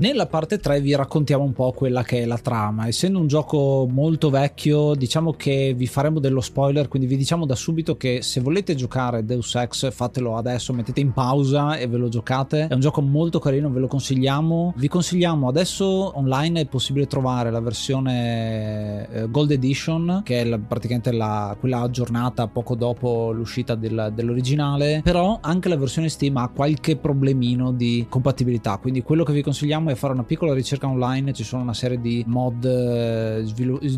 [0.05, 2.87] Nella parte 3 vi raccontiamo un po' quella che è la trama.
[2.87, 7.55] Essendo un gioco molto vecchio, diciamo che vi faremo dello spoiler, quindi vi diciamo da
[7.55, 12.11] subito che se volete giocare Deus Ex, fatelo adesso, mettete in pausa e ve lo
[12.11, 12.67] giocate.
[12.67, 14.75] È un gioco molto carino, ve lo consigliamo.
[14.77, 20.59] Vi consigliamo adesso online è possibile trovare la versione eh, Gold Edition, che è la,
[20.59, 26.51] praticamente la, quella aggiornata poco dopo l'uscita del, dell'originale, però anche la versione Steam ha
[26.55, 31.33] qualche problemino di compatibilità, quindi quello che vi consigliamo è fare una piccola ricerca online,
[31.33, 33.45] ci sono una serie di mod eh,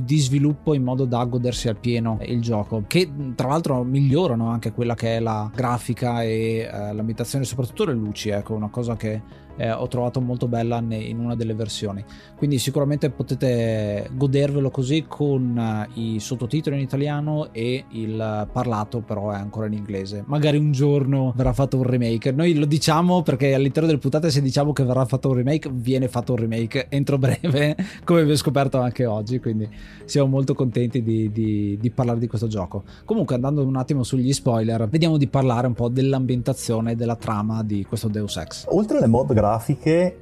[0.02, 4.72] di sviluppo in modo da godersi al pieno il gioco, che tra l'altro migliorano anche
[4.72, 9.44] quella che è la grafica e eh, l'ambientazione, soprattutto le luci, ecco, una cosa che
[9.56, 12.04] eh, ho trovato molto bella in una delle versioni.
[12.36, 19.30] Quindi sicuramente potete godervelo così con eh, i sottotitoli in italiano e il parlato però
[19.30, 20.24] è ancora in inglese.
[20.26, 22.32] Magari un giorno verrà fatto un remake.
[22.32, 26.08] Noi lo diciamo perché all'interno delle puntate se diciamo che verrà fatto un remake viene
[26.08, 29.68] fatto un remake entro breve, come vi ho scoperto anche oggi, quindi
[30.04, 32.84] siamo molto contenti di, di, di parlare di questo gioco.
[33.04, 37.84] Comunque andando un attimo sugli spoiler, vediamo di parlare un po' dell'ambientazione della trama di
[37.84, 38.66] questo Deus Ex.
[38.68, 39.45] Oltre alle mod grafiche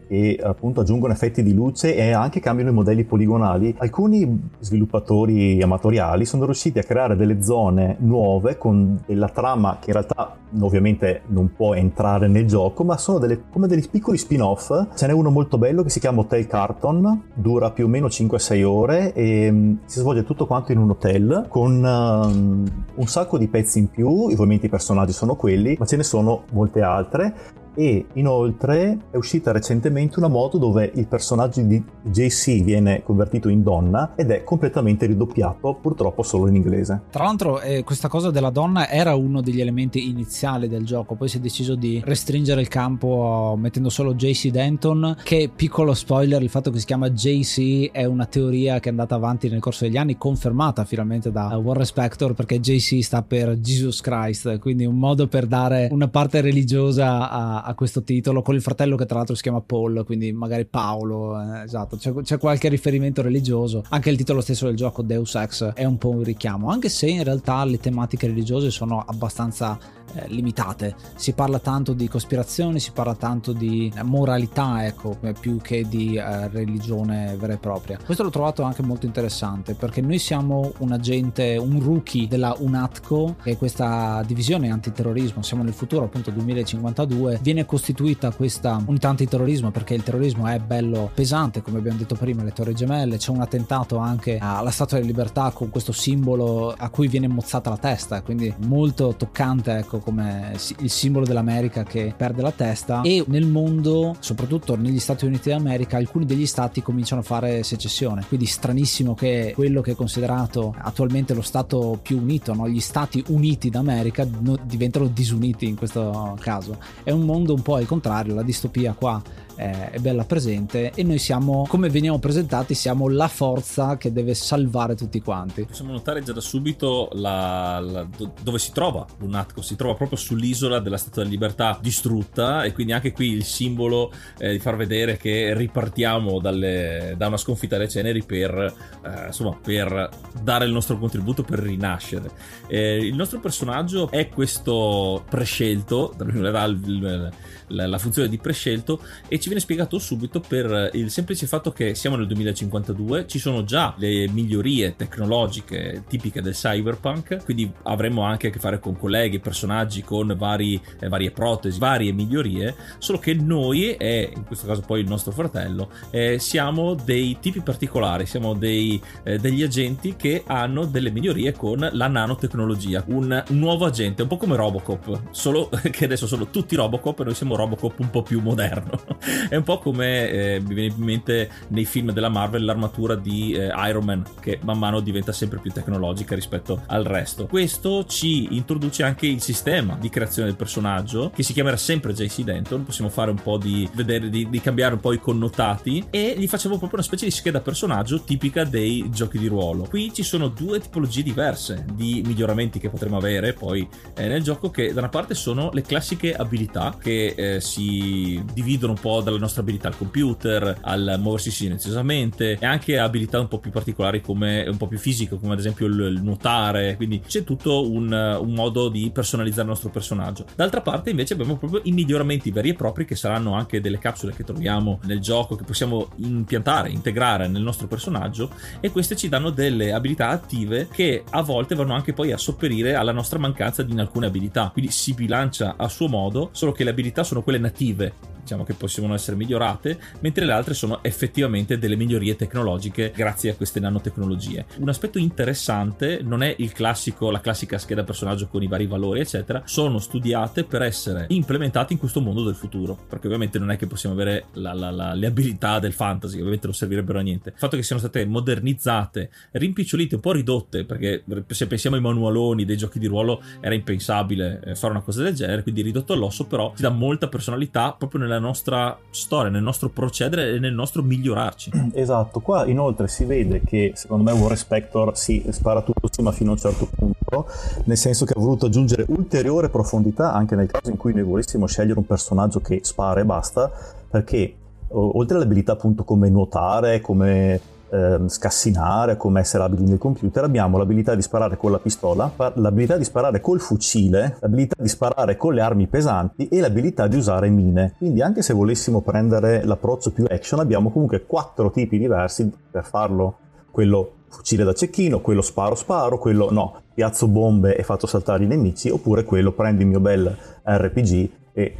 [0.07, 6.25] e appunto aggiungono effetti di luce e anche cambiano i modelli poligonali, alcuni sviluppatori amatoriali
[6.25, 11.53] sono riusciti a creare delle zone nuove con della trama che in realtà ovviamente non
[11.53, 14.71] può entrare nel gioco, ma sono delle, come dei piccoli spin-off.
[14.95, 18.65] Ce n'è uno molto bello che si chiama Hotel Carton, dura più o meno 5-6
[18.65, 23.49] ore e um, si svolge tutto quanto in un hotel con um, un sacco di
[23.49, 28.07] pezzi in più, ovviamente i personaggi sono quelli, ma ce ne sono molte altre e
[28.15, 34.13] inoltre è uscita recentemente una moto dove il personaggio di JC viene convertito in donna
[34.17, 37.03] ed è completamente ridoppiato, purtroppo solo in inglese.
[37.11, 41.29] Tra l'altro eh, questa cosa della donna era uno degli elementi iniziali del gioco, poi
[41.29, 46.49] si è deciso di restringere il campo mettendo solo JC Denton, che piccolo spoiler, il
[46.49, 49.97] fatto che si chiama JC è una teoria che è andata avanti nel corso degli
[49.97, 55.27] anni, confermata finalmente da Warren Spector perché JC sta per Jesus Christ, quindi un modo
[55.27, 59.35] per dare una parte religiosa a, a questo titolo, con il fratello che tra l'altro
[59.35, 63.83] si chiama Paul, quindi magari Paolo, eh, esatto, c'è, c'è, qualche riferimento religioso.
[63.89, 67.07] Anche il titolo stesso del gioco, Deus Ex, è un po' un richiamo, anche se
[67.07, 69.79] in realtà le tematiche religiose sono abbastanza
[70.15, 70.95] eh, limitate.
[71.17, 76.49] Si parla tanto di cospirazioni, si parla tanto di moralità, ecco, più che di eh,
[76.49, 77.99] religione vera e propria.
[78.05, 83.37] Questo l'ho trovato anche molto interessante perché noi siamo un agente, un rookie della UNATCO,
[83.43, 89.71] che è questa divisione antiterrorismo, siamo nel futuro appunto 2052, viene costituita questa unità antiterrorismo
[89.71, 93.41] perché il terrorismo è bello pesante, come abbiamo detto prima, le torri gemelle, c'è un
[93.41, 98.23] attentato anche alla Statua della Libertà con questo simbolo a cui viene mozzata la testa,
[98.23, 104.17] quindi molto toccante, ecco, come il simbolo dell'America che perde la testa e nel mondo,
[104.19, 108.25] soprattutto negli Stati Uniti d'America, alcuni degli stati cominciano a fare secessione.
[108.27, 112.69] Quindi stranissimo che quello che è considerato attualmente lo stato più unito, no?
[112.69, 116.79] gli Stati Uniti d'America no, diventano disuniti in questo caso.
[117.05, 119.23] È un mondo un po' al contrario, la distopia qua
[119.57, 124.95] è bella presente e noi siamo, come veniamo presentati, siamo la forza che deve salvare
[124.95, 125.65] tutti quanti.
[125.65, 128.07] Possiamo notare già da subito la, la,
[128.43, 132.93] dove si trova Lunatco, si trova proprio sull'isola della Statua della Libertà distrutta e quindi
[132.93, 137.89] anche qui il simbolo eh, di far vedere che ripartiamo dalle, da una sconfitta alle
[137.89, 140.09] ceneri per, eh, insomma, per
[140.43, 142.31] dare il nostro contributo per rinascere.
[142.67, 147.31] Eh, il nostro personaggio è questo prescelto, la,
[147.69, 151.95] la, la funzione di prescelto e ci viene spiegato subito per il semplice fatto che
[151.95, 158.49] siamo nel 2052, ci sono già le migliorie tecnologiche tipiche del cyberpunk, quindi avremo anche
[158.49, 163.35] a che fare con colleghi, personaggi, con vari, eh, varie protesi, varie migliorie, solo che
[163.35, 168.55] noi, e in questo caso poi il nostro fratello, eh, siamo dei tipi particolari, siamo
[168.55, 174.29] dei, eh, degli agenti che hanno delle migliorie con la nanotecnologia, un nuovo agente, un
[174.29, 178.23] po' come Robocop, solo che adesso sono tutti Robocop e noi siamo Robocop un po'
[178.23, 178.99] più moderno.
[179.49, 183.53] è un po' come eh, mi viene in mente nei film della Marvel l'armatura di
[183.53, 187.47] eh, Iron Man che man mano diventa sempre più tecnologica rispetto al resto.
[187.47, 192.43] Questo ci introduce anche il sistema di creazione del personaggio che si chiamerà sempre JC
[192.43, 192.85] Denton.
[192.85, 196.47] Possiamo fare un po' di vedere, di, di cambiare un po' i connotati e gli
[196.47, 199.87] facciamo proprio una specie di scheda personaggio tipica dei giochi di ruolo.
[199.89, 204.71] Qui ci sono due tipologie diverse di miglioramenti che potremo avere poi eh, nel gioco
[204.71, 209.39] che da una parte sono le classiche abilità che eh, si dividono un po' dalla
[209.39, 214.67] nostra abilità al computer, al muoversi silenziosamente e anche abilità un po' più particolari come
[214.67, 216.97] un po' più fisiche, come ad esempio il, il nuotare.
[216.97, 220.47] Quindi c'è tutto un, un, modo di personalizzare il nostro personaggio.
[220.55, 224.35] D'altra parte, invece, abbiamo proprio i miglioramenti veri e propri che saranno anche delle capsule
[224.35, 229.51] che troviamo nel gioco che possiamo impiantare, integrare nel nostro personaggio e queste ci danno
[229.51, 233.99] delle abilità attive che a volte vanno anche poi a sopperire alla nostra mancanza di
[233.99, 234.71] alcune abilità.
[234.73, 238.13] Quindi si bilancia a suo modo, solo che le abilità sono quelle native
[238.45, 243.55] diciamo che possono essere migliorate, mentre le altre sono effettivamente delle migliorie tecnologiche grazie a
[243.55, 244.67] queste nanotecnologie.
[244.79, 249.21] Un aspetto interessante non è il classico, la classica scheda personaggio con i vari valori,
[249.21, 253.77] eccetera, sono studiate per essere implementate in questo mondo del futuro, perché ovviamente non è
[253.77, 257.51] che possiamo avere la, la, la, le abilità del fantasy, ovviamente non servirebbero a niente.
[257.51, 262.67] Il fatto che siano state modernizzate, rimpicciolite, un po' ridotte, perché se pensiamo ai manualoni
[262.67, 266.45] dei giochi di ruolo era impensabile eh, fare una cosa del genere, quindi ridotto all'osso,
[266.47, 270.75] però ci dà molta personalità proprio nella nella nostra storia, nel nostro procedere e nel
[270.75, 271.71] nostro migliorarci.
[271.95, 276.33] Esatto, qua inoltre si vede che secondo me War Spector si spara tutto sì, ma
[276.33, 277.47] fino a un certo punto,
[277.85, 281.67] nel senso che ha voluto aggiungere ulteriore profondità anche nel caso in cui noi volessimo
[281.67, 283.71] scegliere un personaggio che spara e basta,
[284.11, 284.55] perché
[284.89, 287.61] oltre alle abilità appunto come nuotare, come
[287.95, 292.97] eh, scassinare, come essere abili nel computer, abbiamo l'abilità di sparare con la pistola, l'abilità
[292.97, 297.49] di sparare col fucile, l'abilità di sparare con le armi pesanti e l'abilità di usare
[297.49, 297.95] mine.
[297.97, 303.37] Quindi anche se volessimo prendere l'approccio più action, abbiamo comunque quattro tipi diversi per farlo.
[303.71, 308.47] Quello fucile da cecchino, quello sparo sparo, quello no, piazzo bombe e faccio saltare i
[308.49, 311.77] nemici, oppure quello prendo il mio bel RPG e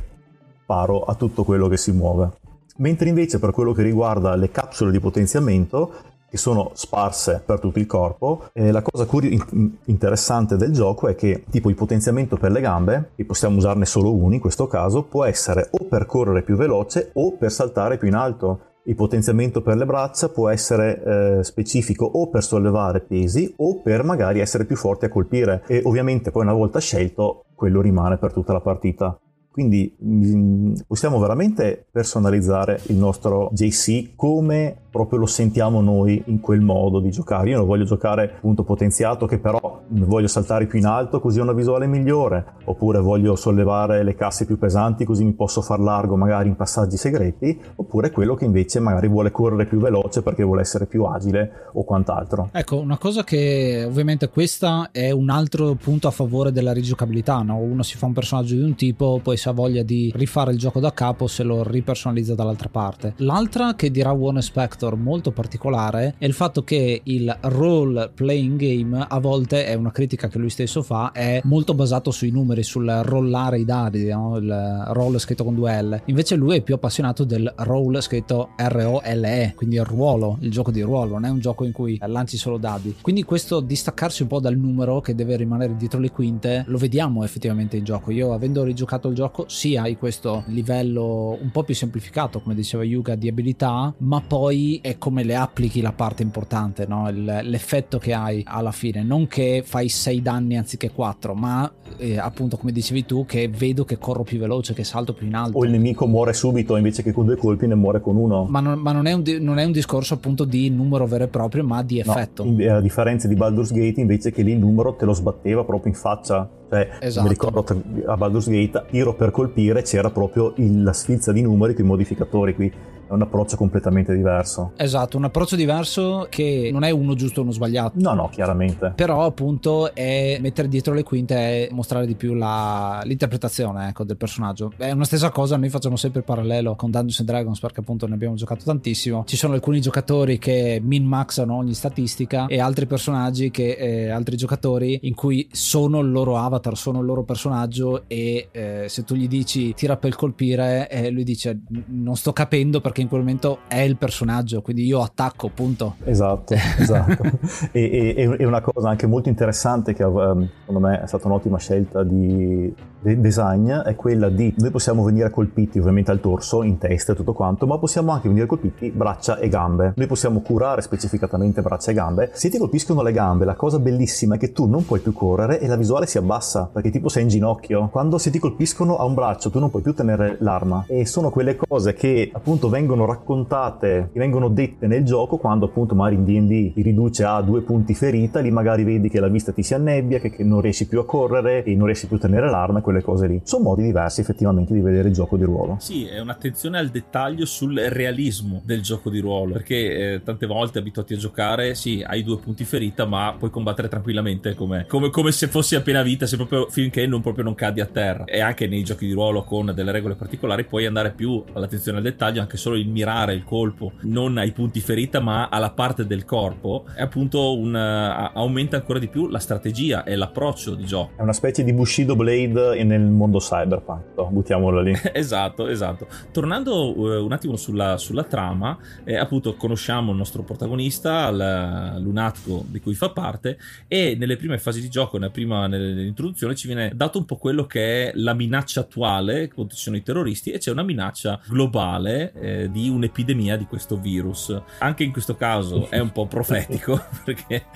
[0.63, 2.43] sparo a tutto quello che si muove.
[2.77, 5.93] Mentre invece per quello che riguarda le capsule di potenziamento,
[6.35, 8.47] che sono sparse per tutto il corpo.
[8.53, 9.41] E la cosa curi-
[9.85, 14.13] interessante del gioco è che tipo il potenziamento per le gambe, che possiamo usarne solo
[14.13, 18.09] uno in questo caso, può essere o per correre più veloce o per saltare più
[18.09, 18.73] in alto.
[18.87, 24.03] Il potenziamento per le braccia può essere eh, specifico o per sollevare pesi o per
[24.03, 28.33] magari essere più forti a colpire e ovviamente poi una volta scelto quello rimane per
[28.33, 29.17] tutta la partita.
[29.55, 36.61] Quindi mm, possiamo veramente personalizzare il nostro JC come proprio lo sentiamo noi in quel
[36.61, 37.51] modo di giocare.
[37.51, 41.43] Io non voglio giocare appunto potenziato che però voglio saltare più in alto così ho
[41.43, 46.17] una visuale migliore, oppure voglio sollevare le casse più pesanti così mi posso far largo
[46.17, 50.61] magari in passaggi segreti, oppure quello che invece magari vuole correre più veloce perché vuole
[50.61, 52.51] essere più agile o quant'altro.
[52.53, 57.57] Ecco, una cosa che ovviamente questa è un altro punto a favore della rigiocabilità, no?
[57.57, 60.81] Uno si fa un personaggio di un tipo, poi ha voglia di rifare il gioco
[60.81, 63.15] da capo se lo ripersonalizza dall'altra parte.
[63.19, 68.59] L'altra che dirà One Spectre factor molto particolare è il fatto che il role playing
[68.59, 72.63] game a volte è una critica che lui stesso fa è molto basato sui numeri
[72.63, 74.37] sul rollare i dadi no?
[74.37, 79.53] il roll scritto con due L invece lui è più appassionato del roll scritto R-O-L-E
[79.55, 82.59] quindi il ruolo il gioco di ruolo non è un gioco in cui lanci solo
[82.59, 86.79] dadi quindi questo distaccarsi un po' dal numero che deve rimanere dietro le quinte lo
[86.79, 91.65] vediamo effettivamente in gioco io avendo rigiocato il gioco sì hai questo livello un po'
[91.65, 96.23] più semplificato come diceva Yuga di abilità ma poi è come le applichi la parte
[96.23, 97.09] importante, no?
[97.09, 102.19] Il, l'effetto che hai alla fine, non che fai 6 danni anziché 4, ma eh,
[102.19, 105.59] appunto come dicevi tu che vedo che corro più veloce, che salto più in alto.
[105.59, 108.45] O il nemico muore subito invece che con due colpi ne muore con uno.
[108.45, 111.29] Ma non, ma non, è, un, non è, un, discorso appunto di numero vero e
[111.29, 112.45] proprio, ma di effetto.
[112.45, 115.93] No, a differenza di Baldur's Gate invece che lì il numero te lo sbatteva proprio
[115.93, 116.49] in faccia.
[116.69, 117.23] Cioè, esatto.
[117.23, 117.65] mi ricordo
[118.07, 121.89] a Baldur's Gate, tiro per colpire, c'era proprio il, la sfilza di numeri con i
[121.89, 122.73] modificatori qui
[123.07, 124.73] è un approccio completamente diverso.
[124.77, 127.93] Esatto, un approccio diverso che non è uno giusto o uno sbagliato.
[128.01, 128.93] No, no, chiaramente.
[128.95, 134.17] Però appunto è mettere dietro le quinte e mostrare di più la, l'interpretazione ecco, del
[134.17, 134.73] personaggio.
[134.77, 138.07] È una stessa cosa, noi facciamo sempre il parallelo con Dungeons and Dragons perché appunto
[138.07, 139.25] ne abbiamo giocato tantissimo.
[139.27, 145.01] Ci sono alcuni giocatori che min-maxano ogni statistica e altri personaggi che eh, altri giocatori
[145.03, 149.29] in cui sono il loro avatar, sono il loro personaggio e eh, se tu gli
[149.29, 153.59] dici tira per colpire eh, lui dice non sto capendo perché perché in quel momento
[153.67, 155.97] è il personaggio, quindi io attacco, punto.
[156.05, 157.25] Esatto, esatto.
[157.73, 161.59] e, e, e, una cosa anche molto interessante che um, secondo me è stata un'ottima
[161.59, 162.73] scelta di
[163.05, 167.33] design è quella di noi possiamo venire colpiti ovviamente al torso, in testa e tutto
[167.33, 169.93] quanto, ma possiamo anche venire colpiti braccia e gambe.
[169.97, 172.31] Noi possiamo curare specificatamente braccia e gambe.
[172.33, 175.61] Se ti colpiscono le gambe, la cosa bellissima è che tu non puoi più correre
[175.61, 177.89] e la visuale si abbassa, perché tipo sei in ginocchio.
[177.91, 180.85] Quando se ti colpiscono a un braccio, tu non puoi più tenere l'arma.
[180.89, 185.95] E sono quelle cose che appunto vengono raccontate, che vengono dette nel gioco quando appunto
[185.95, 189.53] magari in D&D ti riduce a due punti ferita, lì magari vedi che la vista
[189.53, 192.21] ti si annebbia, che, che non riesci più a correre e non riesci più a
[192.21, 193.41] tenere l'arma quelle cose lì.
[193.45, 195.77] Sono modi diversi effettivamente di vedere il gioco di ruolo.
[195.81, 200.79] Sì, è un'attenzione al dettaglio sul realismo del gioco di ruolo, perché eh, tante volte
[200.79, 205.33] abituati a giocare, sì, hai due punti ferita, ma puoi combattere tranquillamente come, come, come
[205.33, 208.25] se fossi appena vita, se proprio, finché non, proprio non cadi a terra.
[208.25, 212.05] E anche nei giochi di ruolo con delle regole particolari puoi andare più all'attenzione al
[212.05, 216.25] dettaglio, anche solo il mirare il colpo, non ai punti ferita, ma alla parte del
[216.25, 221.13] corpo, è appunto un, uh, aumenta ancora di più la strategia e l'approccio di gioco.
[221.17, 224.93] È una specie di Bushido Blade nel mondo cyberpunk, buttiamolo lì.
[225.13, 226.07] esatto, esatto.
[226.31, 232.65] Tornando uh, un attimo sulla, sulla trama, eh, appunto conosciamo il nostro protagonista, il lunatico
[232.69, 233.59] di cui fa parte,
[233.89, 237.67] e nelle prime fasi di gioco, nella prima, nell'introduzione, ci viene dato un po' quello
[237.67, 242.33] che è la minaccia attuale, appunto ci sono i terroristi, e c'è una minaccia globale
[242.33, 244.57] eh, di un'epidemia di questo virus.
[244.79, 247.67] Anche in questo caso è un po' profetico, perché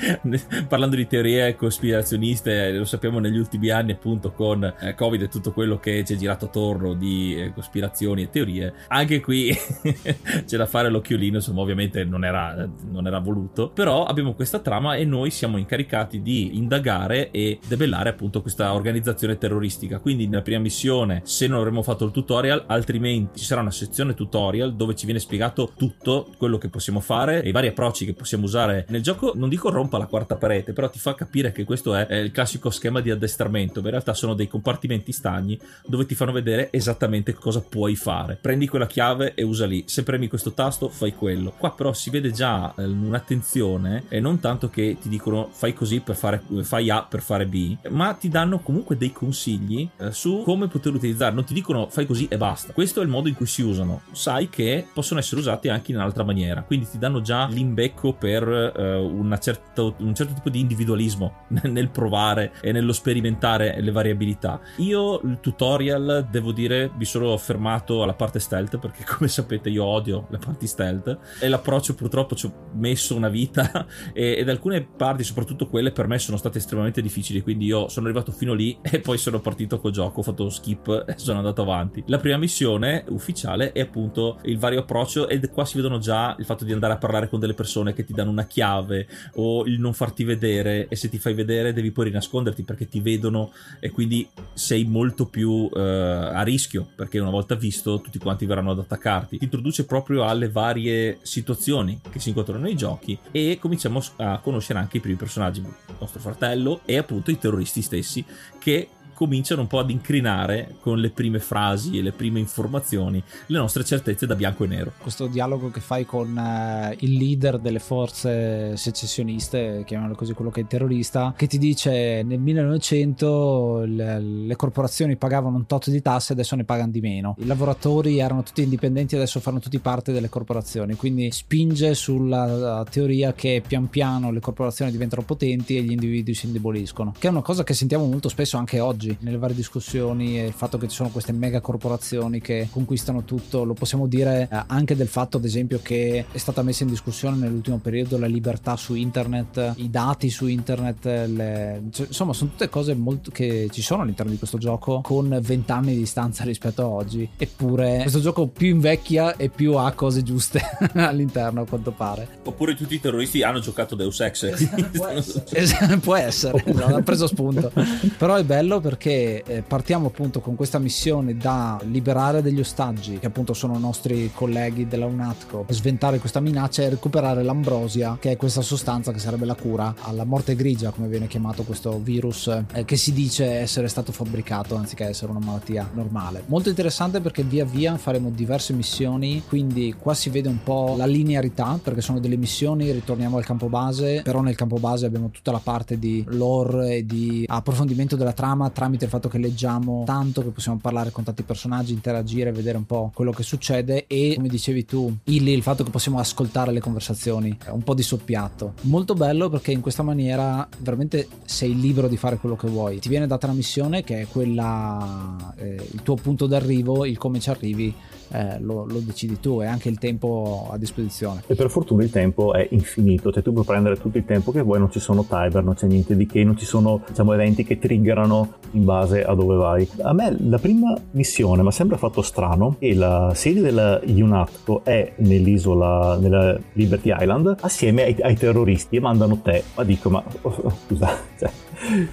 [0.69, 5.53] parlando di teorie cospirazioniste, lo sappiamo negli ultimi anni appunto con eh, Covid e tutto
[5.53, 9.55] quello che ci è girato attorno di eh, cospirazioni e teorie, anche qui
[10.45, 14.97] c'è da fare l'occhiolino, insomma ovviamente non era, non era voluto, però abbiamo questa trama
[14.97, 20.01] e noi siamo incaricati di indagare e debellare appunto questa organizzazione terroristica.
[20.01, 24.15] Quindi nella prima missione, se non avremmo fatto il tutorial, altrimenti ci sarà una sezione
[24.15, 28.15] tutorial dove ci viene spiegato tutto quello che possiamo fare e i vari approcci che
[28.15, 29.33] possiamo usare nel gioco.
[29.37, 32.71] Non dico rompa la quarta parete, però ti fa capire che questo è il classico
[32.71, 33.79] schema di addestramento.
[33.79, 34.78] In realtà sono dei compartimenti
[35.13, 38.39] stagni dove ti fanno vedere esattamente cosa puoi fare.
[38.41, 39.85] Prendi quella chiave e usa lì.
[39.87, 41.53] Se premi questo tasto, fai quello.
[41.57, 46.01] Qua però si vede già eh, un'attenzione e non tanto che ti dicono fai così
[46.01, 50.43] per fare fai A per fare B, ma ti danno comunque dei consigli eh, su
[50.45, 51.35] come poter utilizzare.
[51.35, 52.73] Non ti dicono fai così e basta.
[52.73, 54.03] Questo è il modo in cui si usano.
[54.13, 56.63] Sai che possono essere usati anche in un'altra maniera.
[56.63, 62.53] Quindi ti danno già l'imbecco per eh, certo, un certo tipo di individualismo nel provare
[62.61, 64.61] e nello sperimentare le variabilità.
[64.77, 69.85] Io il tutorial devo dire mi sono fermato alla parte stealth perché come sapete io
[69.85, 74.83] odio le parti stealth e l'approccio purtroppo ci ho messo una vita e, ed alcune
[74.83, 78.79] parti soprattutto quelle per me sono state estremamente difficili quindi io sono arrivato fino lì
[78.83, 82.03] e poi sono partito col gioco ho fatto skip e sono andato avanti.
[82.07, 86.45] La prima missione ufficiale è appunto il vario approccio ed qua si vedono già il
[86.45, 89.81] fatto di andare a parlare con delle persone che ti danno una chiave o il
[89.81, 93.91] non farti vedere e se ti fai vedere devi poi rinasconderti perché ti vedono e
[93.91, 94.29] quindi
[94.59, 99.39] sei molto più eh, a rischio perché una volta visto tutti quanti verranno ad attaccarti.
[99.39, 104.81] Ti introduce proprio alle varie situazioni che si incontrano nei giochi e cominciamo a conoscere
[104.81, 108.25] anche i primi personaggi il nostro fratello e appunto i terroristi stessi
[108.59, 108.89] che
[109.19, 113.83] cominciano un po' ad incrinare con le prime frasi e le prime informazioni le nostre
[113.83, 114.93] certezze da bianco e nero.
[114.97, 120.61] Questo dialogo che fai con uh, il leader delle forze secessioniste, chiamiamolo così, quello che
[120.61, 126.01] è il terrorista, che ti dice nel 1900 le, le corporazioni pagavano un tot di
[126.01, 127.35] tasse, adesso ne pagano di meno.
[127.39, 133.33] I lavoratori erano tutti indipendenti, adesso fanno tutti parte delle corporazioni, quindi spinge sulla teoria
[133.33, 137.43] che pian piano le corporazioni diventano potenti e gli individui si indeboliscono, che è una
[137.43, 140.89] cosa che sentiamo molto spesso anche oggi oggi nelle varie discussioni e il fatto che
[140.89, 145.39] ci sono queste mega corporazioni che conquistano tutto, lo possiamo dire eh, anche del fatto
[145.39, 149.91] ad esempio che è stata messa in discussione nell'ultimo periodo la libertà su internet, i
[149.91, 151.83] dati su internet, le...
[151.91, 155.73] cioè, insomma sono tutte cose molto che ci sono all'interno di questo gioco con 20
[155.73, 160.23] anni di distanza rispetto a oggi, eppure questo gioco più invecchia e più ha cose
[160.23, 160.61] giuste
[160.95, 162.41] all'interno a quanto pare.
[162.45, 164.91] Oppure tutti i terroristi hanno giocato Deus Ex.
[164.93, 166.65] può essere, può essere.
[166.83, 167.71] ha preso spunto.
[168.17, 173.21] Però è bello perché perché eh, partiamo appunto con questa missione da liberare degli ostaggi,
[173.21, 178.37] che appunto sono nostri colleghi della UNATCO, sventare questa minaccia e recuperare l'ambrosia, che è
[178.37, 182.85] questa sostanza che sarebbe la cura alla morte grigia, come viene chiamato questo virus, eh,
[182.85, 186.43] che si dice essere stato fabbricato anziché essere una malattia normale.
[186.47, 191.07] Molto interessante perché via via faremo diverse missioni, quindi qua si vede un po' la
[191.07, 195.53] linearità, perché sono delle missioni, ritorniamo al campo base, però nel campo base abbiamo tutta
[195.53, 200.43] la parte di lore e di approfondimento della trama tramite il fatto che leggiamo tanto,
[200.43, 204.49] che possiamo parlare con tanti personaggi, interagire, vedere un po' quello che succede e come
[204.49, 208.75] dicevi tu, Illy, il fatto che possiamo ascoltare le conversazioni, un po' di soppiatto.
[208.83, 212.99] Molto bello perché in questa maniera veramente sei libero di fare quello che vuoi.
[212.99, 217.41] Ti viene data una missione che è quella, eh, il tuo punto d'arrivo, il come
[217.41, 217.95] ci arrivi
[218.33, 221.43] eh, lo, lo, decidi tu e anche il tempo a disposizione.
[221.47, 224.63] E per fortuna il tempo è infinito, cioè tu puoi prendere tutto il tempo che
[224.63, 227.65] vuoi, non ci sono timer, non c'è niente di che, non ci sono diciamo, eventi
[227.65, 229.89] che triggerano in base a dove vai.
[230.03, 234.83] A me la prima missione mi ha sempre fatto strano e la sede della UNATCO
[234.85, 239.63] è nell'isola, nella Liberty Island, assieme ai, ai terroristi e mandano te.
[239.75, 241.09] Ma dico, ma oh, oh, scusa,
[241.39, 241.51] cioè,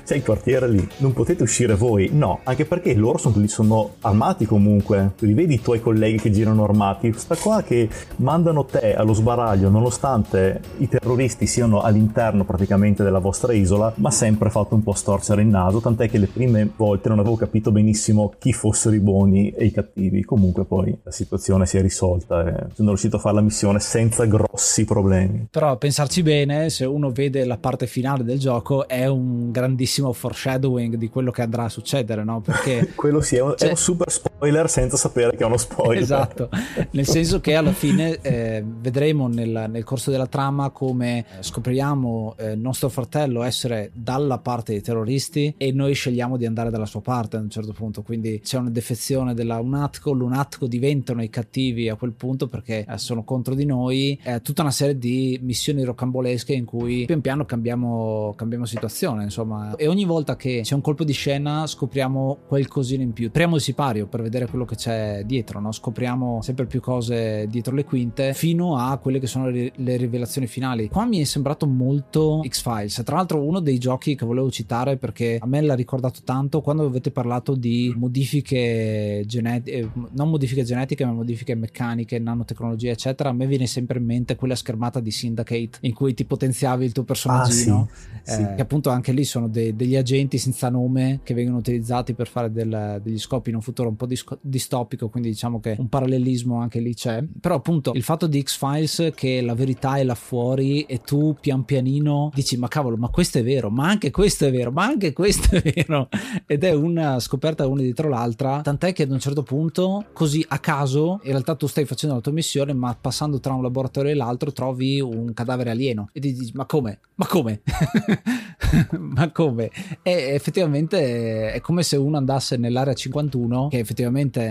[0.03, 2.09] c'è il quartiere lì, non potete uscire voi?
[2.11, 6.63] No, anche perché loro sono, sono armati comunque, li vedi i tuoi colleghi che girano
[6.63, 13.19] armati, sta qua che mandano te allo sbaraglio nonostante i terroristi siano all'interno praticamente della
[13.19, 17.09] vostra isola, ma sempre fatto un po' storcere il naso, tant'è che le prime volte
[17.09, 21.65] non avevo capito benissimo chi fossero i buoni e i cattivi, comunque poi la situazione
[21.65, 25.47] si è risolta e sono riuscito a fare la missione senza grossi problemi.
[25.49, 30.13] Però a pensarci bene, se uno vede la parte finale del gioco è un grandissimo
[30.13, 32.41] foreshadowing di quello che andrà a succedere, no?
[32.41, 33.67] Perché quello sì, è un, cioè...
[33.67, 34.34] è un, super spoiler
[34.67, 36.01] senza sapere che è uno spoiler.
[36.01, 36.49] Esatto,
[36.91, 42.55] nel senso che alla fine eh, vedremo nel, nel, corso della trama come scopriamo eh,
[42.55, 47.37] nostro fratello essere dalla parte dei terroristi e noi scegliamo di andare dalla sua parte
[47.37, 51.95] a un certo punto, quindi c'è una defezione della UNATCO, l'UNATCO diventano i cattivi a
[51.95, 56.65] quel punto perché eh, sono contro di noi, tutta una serie di missioni rocambolesche in
[56.65, 59.75] cui pian piano cambiamo, cambiamo situazione, insomma insomma.
[59.75, 63.27] E ogni volta che c'è un colpo di scena scopriamo qualcosina in più.
[63.27, 65.71] Apriamo il sipario per vedere quello che c'è dietro, no?
[65.71, 70.47] scopriamo sempre più cose dietro le quinte fino a quelle che sono le, le rivelazioni
[70.47, 70.89] finali.
[70.89, 75.37] Qua mi è sembrato molto X-Files, tra l'altro uno dei giochi che volevo citare perché
[75.39, 81.05] a me l'ha ricordato tanto quando avete parlato di modifiche genetiche, eh, non modifiche genetiche
[81.05, 85.77] ma modifiche meccaniche, nanotecnologie eccetera, a me viene sempre in mente quella schermata di Syndicate
[85.81, 88.55] in cui ti potenziavi il tuo personaggino, ah, sì, eh, sì.
[88.55, 92.51] che appunto anche lì sono de- degli agenti senza nome che vengono utilizzati per fare
[92.51, 94.07] del, degli scopi in un futuro un po'
[94.41, 97.23] distopico, quindi diciamo che un parallelismo anche lì c'è.
[97.39, 101.63] Però appunto il fatto di X-Files che la verità è là fuori e tu pian
[101.65, 105.13] pianino dici ma cavolo, ma questo è vero, ma anche questo è vero, ma anche
[105.13, 106.09] questo è vero.
[106.45, 110.59] Ed è una scoperta una dietro l'altra, tant'è che ad un certo punto, così a
[110.59, 114.15] caso, in realtà tu stai facendo la tua missione, ma passando tra un laboratorio e
[114.15, 116.99] l'altro trovi un cadavere alieno e ti dici ma come?
[117.15, 117.61] Ma come?
[118.97, 119.71] ma come?
[120.01, 124.04] E effettivamente è come se uno andasse nell'area 51, che effettivamente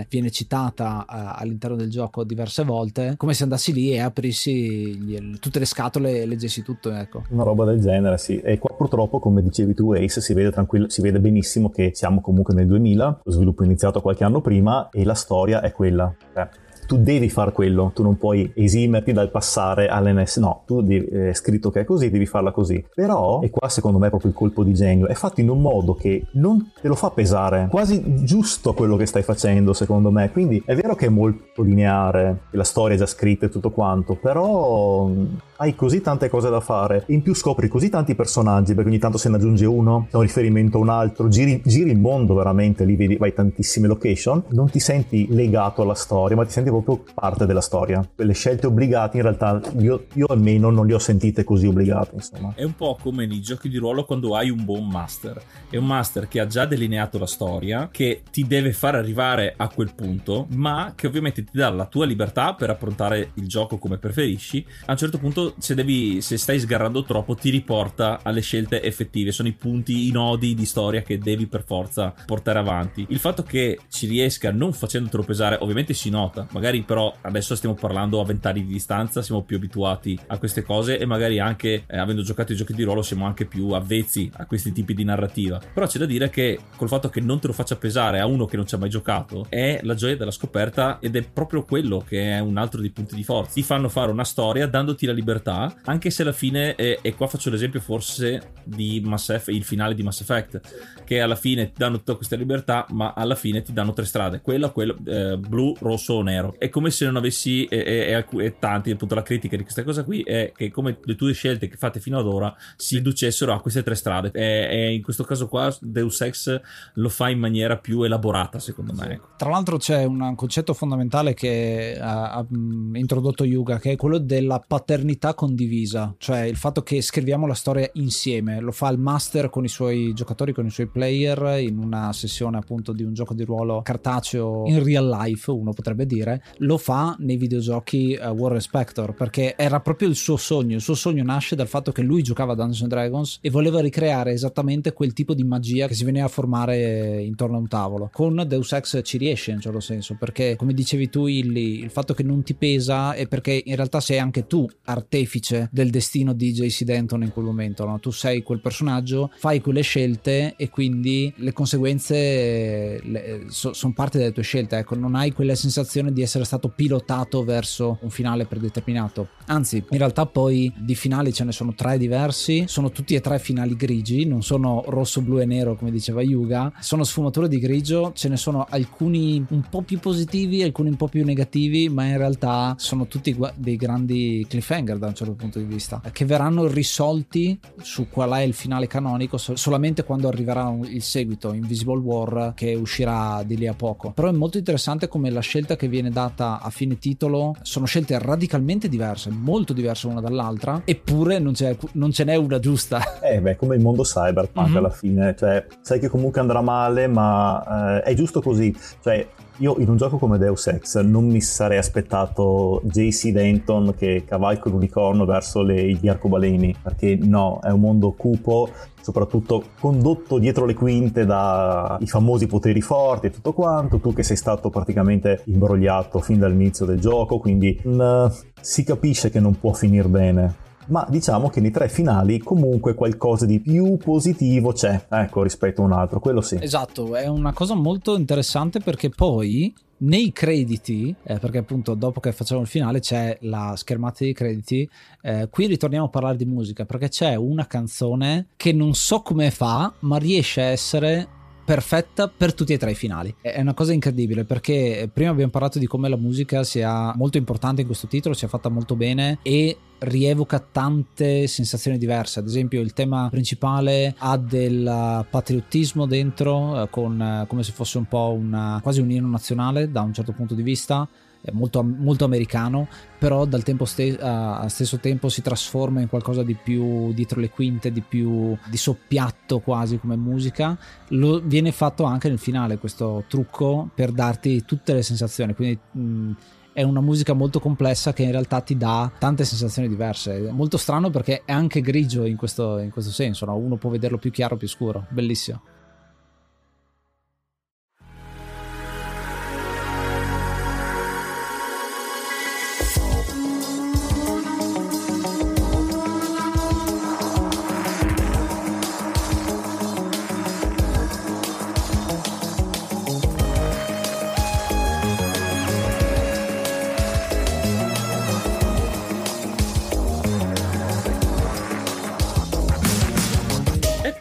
[0.09, 5.37] viene citata uh, all'interno del gioco diverse volte, come se andassi lì e aprissi gli,
[5.39, 7.23] tutte le scatole e leggessi tutto, ecco.
[7.29, 8.39] Una roba del genere, sì.
[8.39, 10.53] E qua purtroppo, come dicevi tu, Ace, si vede
[10.87, 14.89] si vede benissimo che siamo comunque nel 2000, lo sviluppo è iniziato qualche anno prima
[14.91, 16.13] e la storia è quella.
[16.35, 21.05] Eh tu devi fare quello, tu non puoi esimerti dal passare all'NS, no, tu devi,
[21.05, 22.83] è scritto che è così, devi farla così.
[22.93, 25.61] Però, e qua secondo me è proprio il colpo di genio, è fatto in un
[25.61, 30.31] modo che non te lo fa pesare, quasi giusto quello che stai facendo secondo me,
[30.31, 33.71] quindi è vero che è molto lineare, che la storia è già scritta e tutto
[33.71, 35.09] quanto, però
[35.57, 39.17] hai così tante cose da fare, in più scopri così tanti personaggi, perché ogni tanto
[39.17, 42.83] se ne aggiunge uno, c'è un riferimento a un altro, giri, giri il mondo veramente,
[42.83, 47.13] lì vedi, vai tantissime location, non ti senti legato alla storia, ma ti senti proprio
[47.13, 48.07] parte della storia.
[48.15, 52.53] Quelle scelte obbligate in realtà io, io almeno non le ho sentite così obbligate, insomma.
[52.55, 55.41] È un po' come nei giochi di ruolo quando hai un buon master.
[55.69, 59.67] È un master che ha già delineato la storia, che ti deve far arrivare a
[59.69, 63.97] quel punto, ma che ovviamente ti dà la tua libertà per approntare il gioco come
[63.97, 64.65] preferisci.
[64.85, 69.31] A un certo punto se, devi, se stai sgarrando troppo ti riporta alle scelte effettive,
[69.31, 73.05] sono i punti, i nodi di storia che devi per forza portare avanti.
[73.09, 77.75] Il fatto che ci riesca non facendotelo pesare ovviamente si nota, magari però adesso stiamo
[77.75, 81.97] parlando a vent'anni di distanza, siamo più abituati a queste cose e magari anche eh,
[81.97, 85.61] avendo giocato i giochi di ruolo siamo anche più avvezzi a questi tipi di narrativa.
[85.73, 88.45] Però c'è da dire che col fatto che non te lo faccia pesare a uno
[88.45, 92.03] che non ci ha mai giocato è la gioia della scoperta ed è proprio quello
[92.05, 93.53] che è un altro dei punti di forza.
[93.53, 97.27] Ti fanno fare una storia dandoti la libertà anche se alla fine, e, e qua
[97.27, 100.61] faccio l'esempio forse di Mass Effect, il finale di Mass Effect,
[101.03, 104.41] che alla fine ti danno tutta questa libertà, ma alla fine ti danno tre strade,
[104.41, 106.54] quella, quella eh, blu, rosso o nero.
[106.57, 110.03] È come se non avessi, e, e, e, tanti, appunto la critica di questa cosa
[110.03, 113.61] qui è che come le tue scelte che fate fino ad ora si riducessero a
[113.61, 114.31] queste tre strade.
[114.33, 116.61] E, in questo caso qua Deus Ex
[116.95, 119.13] lo fa in maniera più elaborata, secondo me.
[119.13, 119.29] Ecco.
[119.37, 124.63] Tra l'altro c'è un concetto fondamentale che ha, ha introdotto Yuga, che è quello della
[124.65, 129.63] paternità condivisa, cioè il fatto che scriviamo la storia insieme, lo fa il master con
[129.63, 133.43] i suoi giocatori, con i suoi player in una sessione appunto di un gioco di
[133.43, 139.13] ruolo cartaceo in real life, uno potrebbe dire, lo fa nei videogiochi uh, War Spector
[139.13, 142.53] perché era proprio il suo sogno, il suo sogno nasce dal fatto che lui giocava
[142.53, 146.29] a Dungeons Dragons e voleva ricreare esattamente quel tipo di magia che si veniva a
[146.29, 148.09] formare intorno a un tavolo.
[148.11, 151.89] Con Deus Ex ci riesce in un certo senso perché come dicevi tu Illy, il
[151.89, 156.33] fatto che non ti pesa è perché in realtà sei anche tu artefice del destino
[156.33, 157.85] di JC Denton in quel momento.
[157.85, 157.99] No?
[157.99, 163.01] Tu sei quel personaggio, fai quelle scelte e quindi le conseguenze
[163.49, 164.77] sono parte delle tue scelte.
[164.77, 169.29] Ecco, non hai quella sensazione di essere stato pilotato verso un finale predeterminato.
[169.45, 173.39] Anzi, in realtà poi di finali ce ne sono tre diversi, sono tutti e tre
[173.39, 178.11] finali grigi, non sono rosso, blu e nero come diceva Yuga, sono sfumature di grigio,
[178.13, 182.17] ce ne sono alcuni un po' più positivi, alcuni un po' più negativi, ma in
[182.17, 187.59] realtà sono tutti dei grandi cliffhanger da un certo punto di vista, che verranno risolti
[187.81, 193.43] su qual è il finale canonico solamente quando arriverà il seguito, Invisible War, che uscirà
[193.43, 194.11] di lì a poco.
[194.11, 198.17] Però è molto interessante come la scelta che viene data a fine titolo sono scelte
[198.19, 201.53] radicalmente diverse, molto diverse una dall'altra, eppure non,
[201.93, 203.19] non ce n'è una giusta.
[203.21, 204.77] Eh beh, come il mondo cyberpunk mm-hmm.
[204.77, 208.75] alla fine, cioè sai che comunque andrà male, ma eh, è giusto così.
[209.01, 214.23] Cioè, io in un gioco come Deus Ex non mi sarei aspettato JC Denton che
[214.25, 218.69] cavalca l'unicorno verso le, gli arcobaleni, perché no, è un mondo cupo,
[219.01, 224.37] soprattutto condotto dietro le quinte dai famosi poteri forti e tutto quanto, tu che sei
[224.37, 228.25] stato praticamente imbrogliato fin dall'inizio del gioco, quindi mh, mm,
[228.59, 233.45] si capisce che non può finire bene ma diciamo che nei tre finali comunque qualcosa
[233.45, 236.57] di più positivo c'è, ecco, rispetto a un altro, quello sì.
[236.59, 242.31] Esatto, è una cosa molto interessante perché poi nei crediti, eh, perché appunto dopo che
[242.33, 244.89] facciamo il finale c'è la schermata dei crediti,
[245.21, 249.51] eh, qui ritorniamo a parlare di musica perché c'è una canzone che non so come
[249.51, 251.27] fa, ma riesce a essere
[251.65, 253.33] perfetta per tutti e tre i finali.
[253.41, 257.81] È una cosa incredibile perché prima abbiamo parlato di come la musica sia molto importante
[257.81, 262.39] in questo titolo, sia fatta molto bene e rievoca tante sensazioni diverse.
[262.39, 267.97] Ad esempio, il tema principale ha del patriottismo dentro, eh, con, eh, come se fosse
[267.97, 271.07] un po' una, quasi un inno nazionale da un certo punto di vista
[271.51, 272.87] molto, molto americano,
[273.17, 277.91] però dal ste- a stesso tempo si trasforma in qualcosa di più dietro le quinte,
[277.91, 280.77] di più di soppiatto quasi come musica.
[281.09, 286.31] Lo viene fatto anche nel finale questo trucco per darti tutte le sensazioni, quindi mh,
[286.75, 290.49] è una musica molto complessa che in realtà ti dà tante sensazioni diverse.
[290.49, 293.55] È molto strano perché è anche grigio in questo, in questo senso, no?
[293.55, 295.61] uno può vederlo più chiaro più scuro, bellissimo.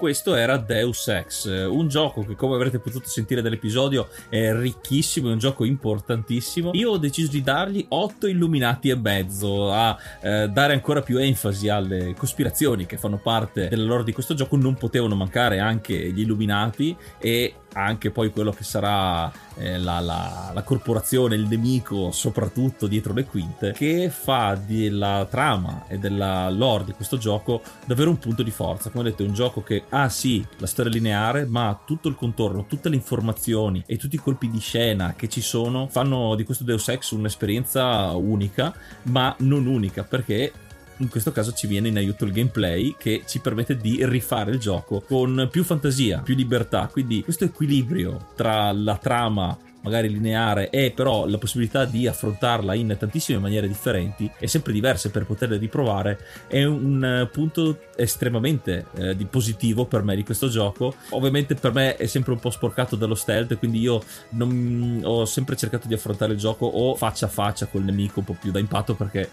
[0.05, 5.33] Questo era Deus Ex, un gioco che come avrete potuto sentire dall'episodio è ricchissimo, è
[5.33, 6.73] un gioco importantissimo.
[6.75, 11.71] Io ho deciso di dargli 8 illuminati e mezzo, a eh, dare ancora più enfasi
[11.71, 16.21] alle cospirazioni che fanno parte della lore di questo gioco, non potevano mancare anche gli
[16.21, 22.87] illuminati e anche poi quello che sarà eh, la, la, la, corporazione, il nemico, soprattutto
[22.87, 28.19] dietro le quinte, che fa della trama e della lore di questo gioco davvero un
[28.19, 28.91] punto di forza.
[28.91, 32.67] Come detto, è un gioco che ha sì la storia lineare, ma tutto il contorno,
[32.67, 36.65] tutte le informazioni e tutti i colpi di scena che ci sono fanno di questo
[36.65, 40.53] Deus Ex un'esperienza unica, ma non unica perché
[40.99, 44.59] in questo caso ci viene in aiuto il gameplay che ci permette di rifare il
[44.59, 46.89] gioco con più fantasia, più libertà.
[46.91, 52.97] Quindi questo equilibrio tra la trama magari lineare e però la possibilità di affrontarla in
[52.99, 56.19] tantissime maniere differenti e sempre diverse per poterle riprovare
[56.49, 61.73] è un eh, punto estremamente eh, di positivo per me di questo gioco ovviamente per
[61.73, 65.95] me è sempre un po' sporcato dallo stealth quindi io non, ho sempre cercato di
[65.95, 69.29] affrontare il gioco o faccia a faccia col nemico un po' più da impatto perché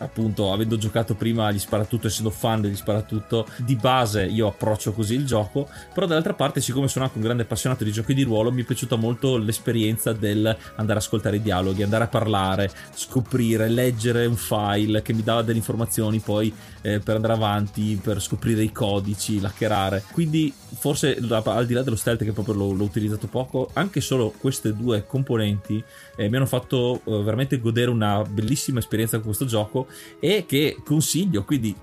[0.00, 5.14] appunto avendo giocato prima agli sparatutto essendo fan degli sparatutto di base io approccio così
[5.14, 8.50] il gioco però dall'altra parte siccome sono anche un grande appassionato di giochi di ruolo
[8.52, 13.68] mi è piaciuta molto l'esperienza del andare a ascoltare i dialoghi andare a parlare scoprire
[13.68, 18.62] leggere un file che mi dava delle informazioni poi eh, per andare avanti per scoprire
[18.62, 23.26] i codici laccherare quindi forse al di là dello stealth che proprio l'ho, l'ho utilizzato
[23.26, 25.82] poco anche solo queste due componenti
[26.20, 29.86] eh, mi hanno fatto eh, veramente godere una bellissima esperienza con questo gioco
[30.18, 31.74] e che consiglio, quindi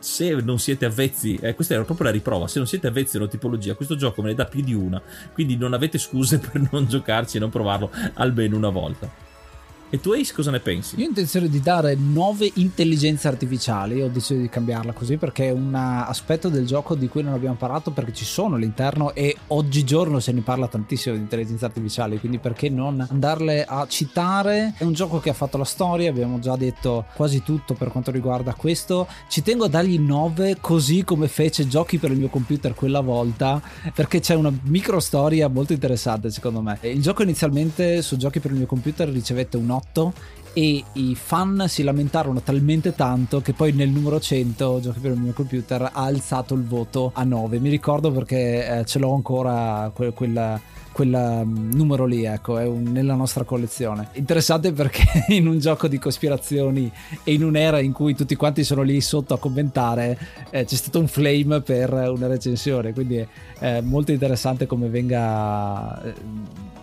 [0.00, 3.20] se non siete avvezzi, eh, questa era proprio la riprova, se non siete avvezzi a
[3.20, 5.00] una tipologia, questo gioco me ne dà più di una,
[5.32, 9.08] quindi non avete scuse per non giocarci e non provarlo almeno una volta.
[9.94, 10.96] E tu Ace cosa ne pensi?
[10.98, 15.52] Io ho intenzione di dare nuove intelligenze artificiali, ho deciso di cambiarla così perché è
[15.52, 20.18] un aspetto del gioco di cui non abbiamo parlato perché ci sono all'interno e oggigiorno
[20.18, 24.74] se ne parla tantissimo di intelligenze artificiali, quindi perché non andarle a citare?
[24.76, 28.10] È un gioco che ha fatto la storia, abbiamo già detto quasi tutto per quanto
[28.10, 29.06] riguarda questo.
[29.28, 33.62] Ci tengo a dargli 9 così come fece giochi per il mio computer quella volta
[33.94, 36.78] perché c'è una micro storia molto interessante secondo me.
[36.80, 40.12] Il gioco inizialmente su giochi per il mio computer ricevette un 8 8
[40.56, 45.18] e i fan si lamentarono talmente tanto che poi nel numero 100 giochi per il
[45.18, 49.90] mio computer ha alzato il voto a 9 mi ricordo perché eh, ce l'ho ancora
[49.92, 50.60] que- quella
[50.94, 54.10] quel um, numero lì, ecco, è un, nella nostra collezione.
[54.12, 56.90] Interessante perché in un gioco di cospirazioni
[57.24, 60.16] e in un'era in cui tutti quanti sono lì sotto a commentare,
[60.50, 63.26] eh, c'è stato un flame per una recensione, quindi è
[63.58, 66.00] eh, molto interessante come venga...
[66.00, 66.14] Eh,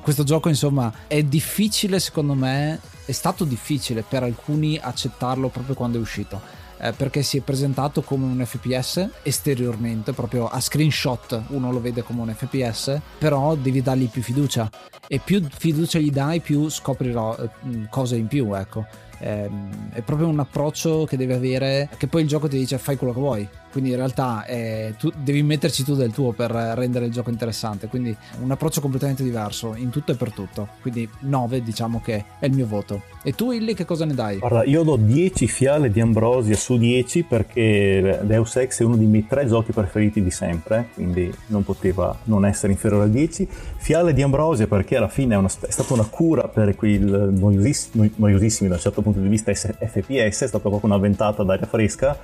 [0.02, 2.80] questo gioco insomma è difficile secondo me,
[3.12, 6.60] è stato difficile per alcuni accettarlo proprio quando è uscito.
[6.84, 12.02] Eh, perché si è presentato come un FPS esteriormente, proprio a screenshot uno lo vede
[12.02, 14.68] come un FPS, però devi dargli più fiducia
[15.08, 18.88] e più fiducia gli dai più scoprirò eh, cose in più, ecco
[19.22, 22.98] ehm, è proprio un approccio che deve avere, che poi il gioco ti dice fai
[22.98, 23.50] quello che vuoi.
[23.72, 27.88] Quindi in realtà eh, tu devi metterci tu del tuo per rendere il gioco interessante.
[27.88, 30.68] Quindi un approccio completamente diverso in tutto e per tutto.
[30.82, 33.02] Quindi 9 diciamo che è il mio voto.
[33.24, 34.40] E tu Illy che cosa ne dai?
[34.40, 39.06] Guarda, io do 10 fiale di Ambrosia su 10 perché Deus Ex è uno dei
[39.06, 43.48] miei tre giochi preferiti di sempre, quindi non poteva non essere inferiore a 10.
[43.78, 48.14] Fiale di Ambrosia perché alla fine è, una, è stata una cura per quei noiosissimi,
[48.16, 52.18] noiosissimi da un certo punto di vista FPS, è stata proprio una ventata d'aria fresca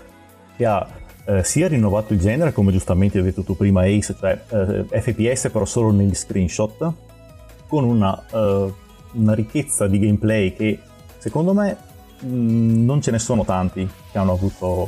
[0.55, 0.87] che ha
[1.27, 5.49] eh, sia rinnovato il genere, come giustamente hai detto tu prima Ace, cioè eh, FPS
[5.51, 6.93] però solo negli screenshot,
[7.67, 8.73] con una, eh,
[9.11, 10.79] una ricchezza di gameplay che
[11.17, 11.75] secondo me
[12.21, 14.87] mh, mm, non ce ne sono tanti che hanno avuto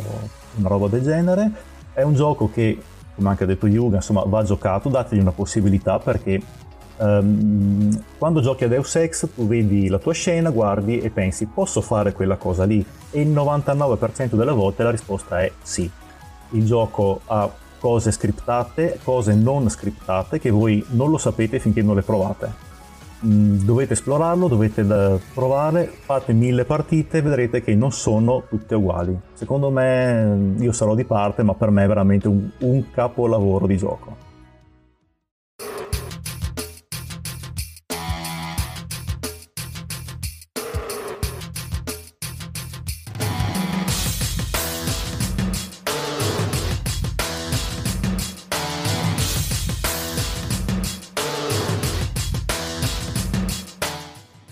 [0.56, 1.52] una roba del genere.
[1.94, 2.78] È un gioco che,
[3.16, 6.40] come anche ha detto Yuga, insomma, va giocato, dategli una possibilità perché
[7.00, 11.82] um, quando giochi a Deus Ex tu vedi la tua scena, guardi e pensi posso
[11.82, 15.92] fare quella cosa lì e il 99% delle volte la risposta è sì
[16.52, 21.96] il gioco ha cose scriptate, cose non scriptate che voi non lo sapete finché non
[21.96, 22.68] le provate.
[23.26, 28.76] Mm, dovete esplorarlo, dovete eh, provare, fate mille partite e vedrete che non sono tutte
[28.76, 29.18] uguali.
[29.34, 33.68] Secondo me, mm, io sarò di parte, ma per me è veramente un, un capolavoro
[33.68, 34.28] di gioco.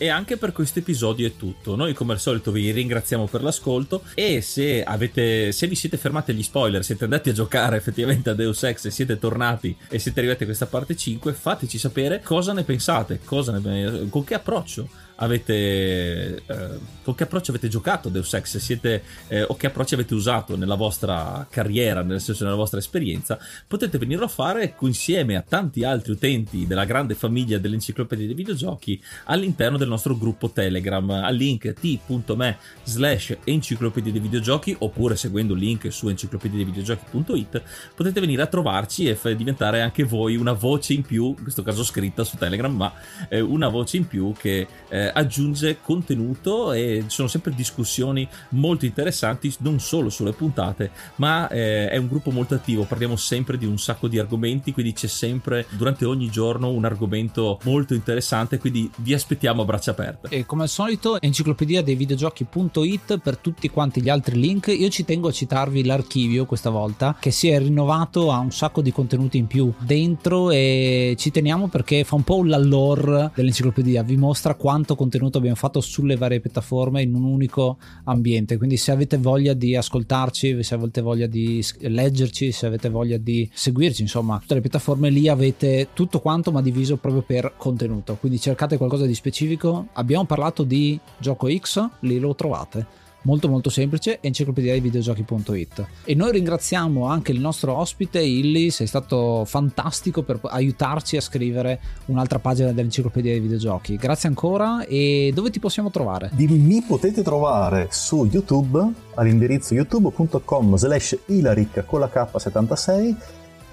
[0.07, 1.75] E anche per questo episodio è tutto.
[1.75, 6.31] Noi come al solito vi ringraziamo per l'ascolto e se, avete, se vi siete fermati
[6.31, 10.21] agli spoiler, siete andati a giocare effettivamente a Deus Ex e siete tornati e siete
[10.21, 14.87] arrivati a questa parte 5, fateci sapere cosa ne pensate, cosa ne, con che approccio
[15.17, 18.57] avete eh, con che approccio avete giocato Deus Ex?
[18.57, 23.39] Siete, eh, o che approccio avete usato nella vostra carriera nel senso nella vostra esperienza
[23.65, 29.01] potete venirlo a fare insieme a tanti altri utenti della grande famiglia dell'enciclopedia dei videogiochi
[29.25, 31.09] all'interno del nostro gruppo telegram.
[31.09, 37.61] Al link t.me slash enciclopedia dei videogiochi oppure seguendo il link su enciclopediadeivideogiochi.it
[37.95, 41.83] potete venire a trovarci e diventare anche voi una voce in più in questo caso
[41.83, 42.91] scritta su telegram ma
[43.29, 48.27] eh, una voce in più che eh, eh, aggiunge contenuto e ci sono sempre discussioni
[48.49, 53.57] molto interessanti, non solo sulle puntate, ma eh, è un gruppo molto attivo, parliamo sempre
[53.57, 58.57] di un sacco di argomenti, quindi c'è sempre durante ogni giorno un argomento molto interessante,
[58.57, 60.27] quindi vi aspettiamo a braccia aperte.
[60.29, 64.67] E come al solito, enciclopedia dei videogiochi.it per tutti quanti gli altri link.
[64.67, 68.81] Io ci tengo a citarvi l'archivio questa volta, che si è rinnovato, ha un sacco
[68.81, 74.17] di contenuti in più dentro e ci teniamo perché fa un po' l'allure dell'enciclopedia, vi
[74.17, 78.57] mostra quanto contenuto abbiamo fatto sulle varie piattaforme in un unico ambiente.
[78.57, 83.49] Quindi se avete voglia di ascoltarci, se avete voglia di leggerci, se avete voglia di
[83.53, 88.17] seguirci, insomma, tutte le piattaforme lì avete tutto quanto ma diviso proprio per contenuto.
[88.19, 89.87] Quindi cercate qualcosa di specifico.
[89.93, 96.15] Abbiamo parlato di gioco X, lì lo trovate molto molto semplice enciclopedia dei videogiochi.it e
[96.15, 102.39] noi ringraziamo anche il nostro ospite Illy sei stato fantastico per aiutarci a scrivere un'altra
[102.39, 103.97] pagina dell'enciclopedia dei videogiochi.
[103.97, 106.31] Grazie ancora e dove ti possiamo trovare?
[106.37, 113.15] mi potete trovare su youtube all'indirizzo youtube.com slash ilaric con la k76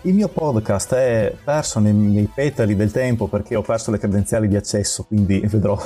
[0.03, 4.49] il mio podcast è perso nei, nei petali del tempo perché ho perso le credenziali
[4.49, 5.79] di accesso quindi vedrò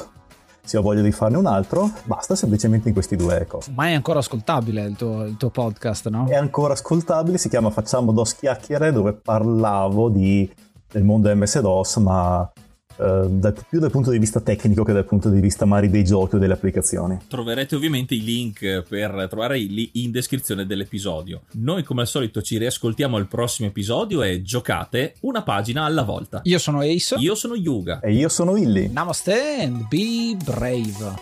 [0.68, 3.72] se ho voglia di farne un altro, basta semplicemente in questi due cose.
[3.74, 6.26] Ma è ancora ascoltabile il tuo, il tuo podcast, no?
[6.28, 10.50] È ancora ascoltabile, si chiama Facciamo dos chiacchiere, dove parlavo di,
[10.90, 12.52] del mondo MS-DOS, ma
[12.98, 16.36] dal, più dal punto di vista tecnico che dal punto di vista magari dei giochi
[16.36, 17.18] o delle applicazioni.
[17.28, 21.42] Troverete ovviamente i link per trovare lì in descrizione dell'episodio.
[21.52, 26.40] Noi come al solito ci riascoltiamo al prossimo episodio e giocate una pagina alla volta.
[26.44, 27.16] Io sono Ace.
[27.16, 28.00] Io sono Yuga.
[28.00, 28.90] E io sono Illy.
[28.90, 31.14] Namaste and be brave.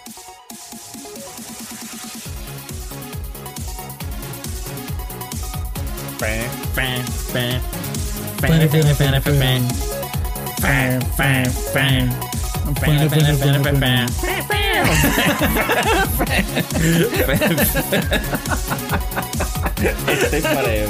[6.18, 7.60] Bam, bam, bam.
[8.40, 10.25] Bam, bam, bam, bam, bam.
[10.60, 12.10] Bam, bam, bam.
[20.22, 20.86] Este es para él.